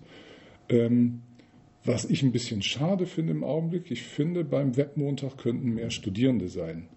Ähm, 0.69 1.23
was 1.85 2.05
ich 2.05 2.23
ein 2.23 2.31
bisschen 2.31 2.61
schade 2.61 3.07
finde 3.07 3.33
im 3.33 3.43
Augenblick, 3.43 3.91
ich 3.91 4.03
finde, 4.03 4.43
beim 4.43 4.77
Webmontag 4.77 5.37
könnten 5.37 5.73
mehr 5.73 5.89
Studierende 5.89 6.47
sein. 6.47 6.87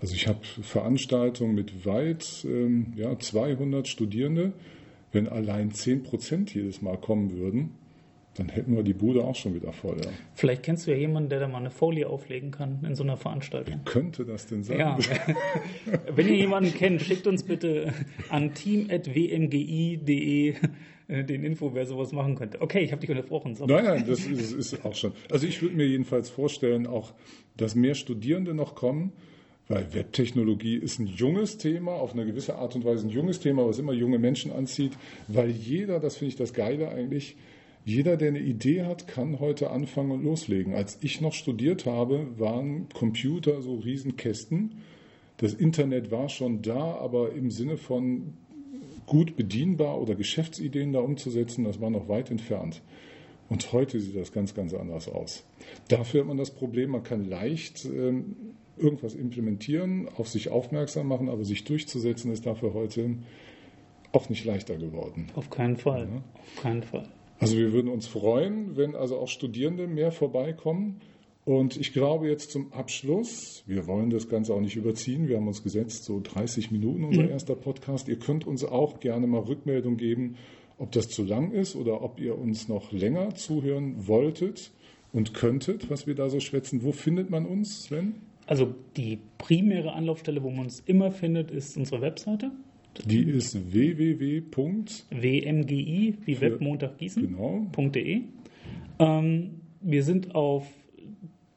Also 0.00 0.14
ich 0.14 0.28
habe 0.28 0.40
Veranstaltungen 0.62 1.54
mit 1.54 1.84
weit 1.84 2.46
ähm, 2.48 2.92
ja, 2.96 3.18
200 3.18 3.88
Studierende. 3.88 4.52
Wenn 5.14 5.28
allein 5.28 5.70
10 5.70 6.02
Prozent 6.02 6.52
jedes 6.52 6.82
Mal 6.82 6.98
kommen 6.98 7.38
würden, 7.38 7.76
dann 8.34 8.48
hätten 8.48 8.74
wir 8.74 8.82
die 8.82 8.94
Bude 8.94 9.22
auch 9.22 9.36
schon 9.36 9.54
wieder 9.54 9.72
voll. 9.72 9.96
Ja. 10.04 10.10
Vielleicht 10.34 10.64
kennst 10.64 10.88
du 10.88 10.90
ja 10.90 10.96
jemanden, 10.96 11.28
der 11.28 11.38
da 11.38 11.46
mal 11.46 11.58
eine 11.58 11.70
Folie 11.70 12.08
auflegen 12.08 12.50
kann 12.50 12.84
in 12.84 12.96
so 12.96 13.04
einer 13.04 13.16
Veranstaltung. 13.16 13.82
Könnte 13.84 14.24
das 14.24 14.48
denn 14.48 14.64
sein? 14.64 14.80
Ja, 14.80 14.98
wenn 16.14 16.26
ihr 16.26 16.34
jemanden 16.34 16.74
kennt, 16.74 17.00
schickt 17.00 17.28
uns 17.28 17.44
bitte 17.44 17.94
an 18.28 18.54
team.wmgi.de 18.54 20.54
äh, 21.06 21.24
den 21.24 21.44
Info, 21.44 21.74
wer 21.74 21.86
sowas 21.86 22.10
machen 22.10 22.34
könnte. 22.34 22.60
Okay, 22.60 22.80
ich 22.80 22.90
habe 22.90 23.00
dich 23.00 23.10
unterbrochen. 23.10 23.54
sorry. 23.54 23.72
Nein, 23.72 23.84
nein, 23.84 24.04
das 24.08 24.26
ist, 24.26 24.52
ist 24.52 24.84
auch 24.84 24.96
schon. 24.96 25.12
Also 25.30 25.46
ich 25.46 25.62
würde 25.62 25.76
mir 25.76 25.86
jedenfalls 25.86 26.28
vorstellen, 26.28 26.88
auch, 26.88 27.14
dass 27.56 27.76
mehr 27.76 27.94
Studierende 27.94 28.52
noch 28.52 28.74
kommen, 28.74 29.12
weil 29.68 29.94
Webtechnologie 29.94 30.76
ist 30.76 30.98
ein 30.98 31.06
junges 31.06 31.56
Thema, 31.56 31.92
auf 31.92 32.12
eine 32.12 32.26
gewisse 32.26 32.56
Art 32.56 32.74
und 32.74 32.84
Weise 32.84 33.06
ein 33.06 33.10
junges 33.10 33.40
Thema, 33.40 33.66
was 33.66 33.78
immer 33.78 33.92
junge 33.92 34.18
Menschen 34.18 34.52
anzieht, 34.52 34.92
weil 35.28 35.50
jeder, 35.50 36.00
das 36.00 36.16
finde 36.16 36.30
ich 36.30 36.36
das 36.36 36.52
Geile 36.52 36.90
eigentlich, 36.90 37.36
jeder, 37.86 38.16
der 38.16 38.28
eine 38.28 38.40
Idee 38.40 38.84
hat, 38.84 39.08
kann 39.08 39.40
heute 39.40 39.70
anfangen 39.70 40.10
und 40.10 40.24
loslegen. 40.24 40.74
Als 40.74 40.98
ich 41.02 41.20
noch 41.20 41.34
studiert 41.34 41.84
habe, 41.84 42.26
waren 42.38 42.88
Computer 42.94 43.60
so 43.60 43.76
Riesenkästen. 43.76 44.80
Das 45.36 45.52
Internet 45.52 46.10
war 46.10 46.30
schon 46.30 46.62
da, 46.62 46.94
aber 46.96 47.32
im 47.32 47.50
Sinne 47.50 47.76
von 47.76 48.34
gut 49.06 49.36
bedienbar 49.36 50.00
oder 50.00 50.14
Geschäftsideen 50.14 50.94
da 50.94 51.00
umzusetzen, 51.00 51.64
das 51.64 51.78
war 51.78 51.90
noch 51.90 52.08
weit 52.08 52.30
entfernt. 52.30 52.80
Und 53.50 53.72
heute 53.72 54.00
sieht 54.00 54.16
das 54.16 54.32
ganz, 54.32 54.54
ganz 54.54 54.72
anders 54.72 55.08
aus. 55.08 55.44
Dafür 55.88 56.20
hat 56.20 56.28
man 56.28 56.38
das 56.38 56.52
Problem, 56.52 56.90
man 56.90 57.02
kann 57.02 57.28
leicht 57.28 57.84
ähm, 57.84 58.36
irgendwas 58.76 59.14
implementieren, 59.14 60.08
auf 60.16 60.28
sich 60.28 60.48
aufmerksam 60.48 61.08
machen, 61.08 61.28
aber 61.28 61.44
sich 61.44 61.64
durchzusetzen 61.64 62.32
ist 62.32 62.46
dafür 62.46 62.74
heute 62.74 63.16
auch 64.12 64.28
nicht 64.28 64.44
leichter 64.44 64.76
geworden. 64.76 65.28
Auf 65.34 65.50
keinen 65.50 65.76
Fall. 65.76 66.08
Auf 66.34 66.62
keinen 66.62 66.82
Fall. 66.82 67.08
Also 67.38 67.56
wir 67.56 67.72
würden 67.72 67.90
uns 67.90 68.06
freuen, 68.06 68.76
wenn 68.76 68.94
also 68.94 69.18
auch 69.18 69.28
Studierende 69.28 69.86
mehr 69.86 70.12
vorbeikommen. 70.12 71.00
Und 71.44 71.76
ich 71.76 71.92
glaube 71.92 72.28
jetzt 72.28 72.52
zum 72.52 72.72
Abschluss, 72.72 73.64
wir 73.66 73.86
wollen 73.86 74.08
das 74.08 74.28
Ganze 74.30 74.54
auch 74.54 74.60
nicht 74.60 74.76
überziehen, 74.76 75.28
wir 75.28 75.36
haben 75.36 75.46
uns 75.46 75.62
gesetzt, 75.62 76.04
so 76.04 76.20
30 76.22 76.70
Minuten 76.70 77.04
unser 77.04 77.28
erster 77.28 77.54
Podcast. 77.54 78.08
Ihr 78.08 78.18
könnt 78.18 78.46
uns 78.46 78.64
auch 78.64 78.98
gerne 79.00 79.26
mal 79.26 79.40
Rückmeldung 79.40 79.98
geben, 79.98 80.36
ob 80.78 80.92
das 80.92 81.08
zu 81.08 81.22
lang 81.22 81.52
ist 81.52 81.76
oder 81.76 82.02
ob 82.02 82.18
ihr 82.18 82.38
uns 82.38 82.68
noch 82.68 82.92
länger 82.92 83.34
zuhören 83.34 84.06
wolltet 84.06 84.70
und 85.12 85.34
könntet, 85.34 85.90
was 85.90 86.06
wir 86.06 86.14
da 86.14 86.30
so 86.30 86.40
schwätzen. 86.40 86.82
Wo 86.82 86.92
findet 86.92 87.28
man 87.28 87.44
uns, 87.44 87.84
Sven? 87.84 88.14
Also 88.46 88.74
die 88.96 89.18
primäre 89.38 89.92
Anlaufstelle, 89.92 90.42
wo 90.42 90.50
man 90.50 90.66
uns 90.66 90.80
immer 90.80 91.10
findet, 91.10 91.50
ist 91.50 91.76
unsere 91.76 92.00
Webseite. 92.00 92.50
Die 93.06 93.22
ist 93.22 93.72
www. 93.72 94.42
wmgi, 95.10 96.14
wie 96.24 96.34
Für- 96.34 96.40
Webmontag 96.40 96.98
Gießen. 96.98 97.22
Genau. 97.26 97.66
.de. 97.90 98.22
Ähm, 98.98 99.50
wir 99.80 100.02
sind 100.04 100.34
auf, 100.34 100.66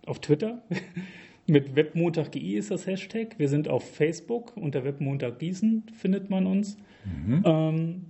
auf 0.05 0.19
Twitter. 0.19 0.63
Mit 1.49 1.75
Webmontag.gi 1.75 2.55
ist 2.57 2.71
das 2.71 2.87
Hashtag. 2.87 3.35
Wir 3.37 3.47
sind 3.47 3.69
auf 3.69 3.83
Facebook. 3.89 4.57
Unter 4.57 4.83
Webmontag 4.83 5.39
Gießen 5.39 5.83
findet 5.93 6.29
man 6.29 6.45
uns. 6.47 6.77
Mhm. 7.05 7.43
Ähm, 7.45 8.05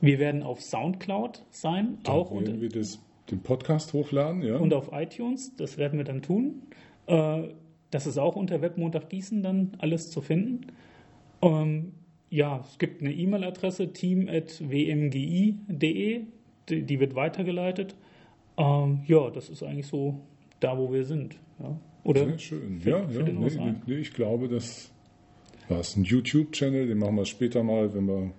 wir 0.00 0.18
werden 0.18 0.42
auf 0.42 0.60
Soundcloud 0.60 1.44
sein, 1.50 1.98
Da 2.02 2.12
auch 2.12 2.32
werden 2.32 2.60
wir 2.60 2.68
das, 2.68 2.98
den 3.30 3.40
Podcast 3.40 3.92
hochladen, 3.92 4.42
ja. 4.42 4.56
und 4.56 4.74
auf 4.74 4.90
iTunes. 4.92 5.54
Das 5.56 5.78
werden 5.78 5.96
wir 5.96 6.04
dann 6.04 6.22
tun. 6.22 6.62
Äh, 7.06 7.48
das 7.90 8.06
ist 8.06 8.16
auch 8.18 8.36
unter 8.36 8.62
Webmontag 8.62 9.10
Gießen 9.10 9.42
dann 9.42 9.72
alles 9.78 10.10
zu 10.10 10.20
finden. 10.22 10.68
Ähm, 11.42 11.92
ja, 12.30 12.64
es 12.66 12.78
gibt 12.78 13.02
eine 13.02 13.12
E-Mail-Adresse 13.12 13.92
team.wmgi.de, 13.92 16.20
die, 16.68 16.82
die 16.82 17.00
wird 17.00 17.14
weitergeleitet. 17.14 17.94
Ähm, 18.56 19.00
ja, 19.06 19.28
das 19.30 19.48
ist 19.50 19.62
eigentlich 19.62 19.86
so 19.86 20.20
da, 20.60 20.78
wo 20.78 20.90
wir 20.92 21.04
sind. 21.04 21.36
Ja. 21.58 21.76
Oder 22.04 22.24
Sehr 22.26 22.38
schön. 22.38 22.80
Fällt- 22.80 22.86
ja, 22.86 23.06
fällt 23.08 23.28
ja. 23.28 23.34
Nee, 23.64 23.74
nee, 23.86 23.94
ich 23.96 24.12
glaube, 24.14 24.48
das 24.48 24.90
war 25.68 25.80
es 25.80 25.96
ein 25.96 26.04
YouTube-Channel, 26.04 26.86
den 26.86 26.98
machen 26.98 27.16
wir 27.16 27.24
später 27.26 27.62
mal, 27.62 27.94
wenn 27.94 28.06
wir 28.06 28.30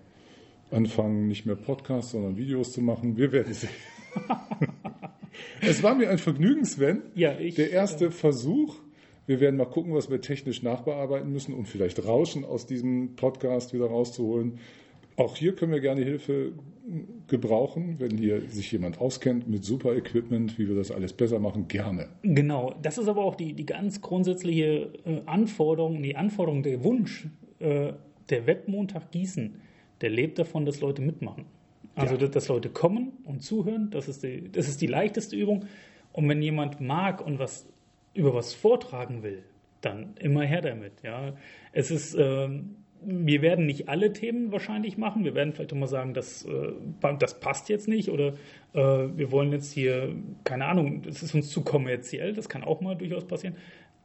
anfangen, 0.71 1.27
nicht 1.27 1.45
mehr 1.45 1.55
Podcasts, 1.55 2.11
sondern 2.11 2.35
Videos 2.37 2.73
zu 2.73 2.81
machen. 2.81 3.15
Wir 3.17 3.31
werden 3.31 3.53
sehen. 3.53 3.69
es 5.61 5.83
war 5.83 5.95
mir 5.95 6.09
ein 6.09 6.17
Vergnügen, 6.17 6.65
Sven. 6.65 7.01
Ja, 7.15 7.37
ich, 7.39 7.55
Der 7.55 7.71
erste 7.71 8.05
äh, 8.05 8.11
Versuch. 8.11 8.75
Wir 9.25 9.39
werden 9.39 9.55
mal 9.55 9.65
gucken, 9.65 9.93
was 9.93 10.09
wir 10.09 10.19
technisch 10.19 10.63
nachbearbeiten 10.63 11.31
müssen, 11.31 11.53
um 11.53 11.65
vielleicht 11.65 12.03
Rauschen 12.05 12.43
aus 12.43 12.65
diesem 12.65 13.15
Podcast 13.15 13.73
wieder 13.73 13.85
rauszuholen. 13.85 14.59
Auch 15.15 15.37
hier 15.37 15.55
können 15.55 15.71
wir 15.71 15.79
gerne 15.79 16.01
Hilfe 16.01 16.53
gebrauchen, 17.27 17.95
wenn 17.99 18.17
hier 18.17 18.41
sich 18.49 18.71
jemand 18.71 18.99
auskennt 18.99 19.47
mit 19.47 19.63
super 19.63 19.95
Equipment, 19.95 20.57
wie 20.57 20.67
wir 20.67 20.75
das 20.75 20.91
alles 20.91 21.13
besser 21.13 21.39
machen, 21.39 21.67
gerne. 21.69 22.09
Genau, 22.23 22.75
das 22.81 22.97
ist 22.97 23.07
aber 23.07 23.23
auch 23.23 23.35
die, 23.35 23.53
die 23.53 23.65
ganz 23.65 24.01
grundsätzliche 24.01 24.91
äh, 25.05 25.21
Anforderung, 25.25 26.03
die 26.03 26.17
Anforderung, 26.17 26.63
der 26.63 26.83
Wunsch. 26.83 27.27
Äh, 27.59 27.93
der 28.29 28.47
Webmontag 28.47 29.11
Gießen, 29.11 29.55
der 30.01 30.09
lebt 30.09 30.39
davon, 30.39 30.65
dass 30.65 30.81
Leute 30.81 31.01
mitmachen. 31.01 31.45
Also, 31.95 32.15
ja. 32.15 32.27
dass 32.27 32.47
Leute 32.47 32.69
kommen 32.69 33.13
und 33.23 33.43
zuhören, 33.43 33.89
das 33.91 34.07
ist, 34.07 34.23
die, 34.23 34.51
das 34.51 34.67
ist 34.67 34.81
die 34.81 34.87
leichteste 34.87 35.35
Übung. 35.35 35.65
Und 36.11 36.27
wenn 36.27 36.41
jemand 36.41 36.81
mag 36.81 37.25
und 37.25 37.39
was 37.39 37.67
über 38.13 38.33
was 38.33 38.53
vortragen 38.53 39.23
will, 39.23 39.43
dann 39.81 40.15
immer 40.19 40.43
her 40.43 40.61
damit. 40.61 40.93
Ja, 41.03 41.33
es 41.71 41.91
ist, 41.91 42.15
äh, 42.15 42.49
wir 43.05 43.41
werden 43.41 43.65
nicht 43.65 43.89
alle 43.89 44.13
Themen 44.13 44.51
wahrscheinlich 44.51 44.97
machen. 44.97 45.23
Wir 45.23 45.35
werden 45.35 45.53
vielleicht 45.53 45.73
auch 45.73 45.77
mal 45.77 45.87
sagen, 45.87 46.13
das, 46.13 46.45
äh, 46.45 46.73
das 47.19 47.39
passt 47.39 47.69
jetzt 47.69 47.87
nicht 47.87 48.09
oder 48.09 48.33
äh, 48.73 49.07
wir 49.15 49.31
wollen 49.31 49.51
jetzt 49.51 49.71
hier, 49.71 50.15
keine 50.43 50.65
Ahnung, 50.65 51.01
das 51.03 51.21
ist 51.21 51.35
uns 51.35 51.49
zu 51.49 51.61
kommerziell. 51.61 52.33
Das 52.33 52.49
kann 52.49 52.63
auch 52.63 52.81
mal 52.81 52.95
durchaus 52.95 53.25
passieren. 53.25 53.55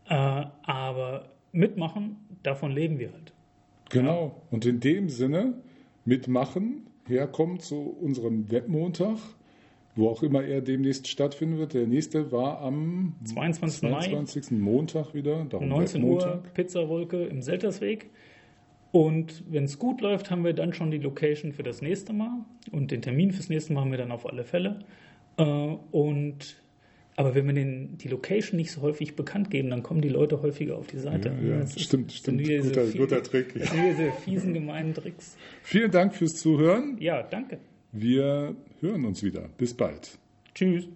Äh, 0.09 0.15
aber 0.15 1.31
mitmachen, 1.53 2.17
davon 2.43 2.73
leben 2.73 2.99
wir 2.99 3.13
halt. 3.13 3.33
Genau. 3.91 4.27
Ja. 4.27 4.43
Und 4.51 4.67
in 4.67 4.81
dem 4.81 5.09
Sinne 5.09 5.55
mitmachen, 6.05 6.88
herkommt 7.09 7.63
zu 7.63 7.97
unserem 8.01 8.51
Webmontag 8.51 9.19
wo 9.99 10.09
auch 10.09 10.23
immer 10.23 10.45
er 10.45 10.61
demnächst 10.61 11.09
stattfinden 11.09 11.59
wird. 11.59 11.75
Der 11.75 11.87
nächste 11.87 12.31
war 12.31 12.61
am 12.61 13.17
22. 13.25 13.81
22. 13.81 14.51
Mai. 14.53 14.59
Montag 14.59 15.13
wieder. 15.13 15.45
19 15.45 16.05
Uhr, 16.05 16.43
Pizzawolke 16.55 17.25
im 17.25 17.43
Seltersweg. 17.43 18.09
Und 18.93 19.43
wenn 19.51 19.65
es 19.65 19.79
gut 19.79 20.01
läuft, 20.01 20.31
haben 20.31 20.45
wir 20.45 20.55
dann 20.55 20.73
schon 20.73 20.91
die 20.91 20.99
Location 20.99 21.53
für 21.53 21.65
das 21.65 21.83
nächste 21.83 22.13
Mal. 22.13 22.45
Und 22.71 22.91
den 22.91 23.03
Termin 23.03 23.33
fürs 23.33 23.49
nächste 23.49 23.73
Mal 23.73 23.83
haben 23.83 23.91
wir 23.91 23.99
dann 23.99 24.13
auf 24.13 24.25
alle 24.25 24.45
Fälle. 24.45 24.79
Äh, 25.37 25.43
und 25.43 26.63
aber 27.19 27.35
wenn 27.35 27.49
wir 27.49 27.53
den, 27.53 27.99
die 27.99 28.07
Location 28.07 28.57
nicht 28.57 28.71
so 28.71 28.81
häufig 28.81 29.17
bekannt 29.17 29.51
geben, 29.51 29.71
dann 29.71 29.83
kommen 29.83 30.01
die 30.01 30.09
Leute 30.09 30.41
häufiger 30.41 30.77
auf 30.77 30.87
die 30.87 30.99
Seite. 30.99 31.35
Ja, 31.43 31.59
ja 31.59 31.67
stimmt, 31.67 32.13
stimmt. 32.13 32.45
Guter, 32.45 32.87
viel, 32.87 33.01
guter 33.01 33.23
Trick. 33.25 33.55
Sind 33.55 33.71
diese 33.91 34.13
fiesen, 34.25 34.55
gemeinen 34.55 34.95
Tricks. 34.95 35.37
Vielen 35.63 35.91
Dank 35.91 36.15
fürs 36.15 36.37
Zuhören. 36.37 36.97
Ja, 37.01 37.25
danke. 37.25 37.59
Wir 37.91 38.55
hören 38.81 39.05
uns 39.05 39.25
wieder. 39.25 39.49
Bis 39.59 39.75
bald. 39.75 40.17
Tschüss. 40.55 40.89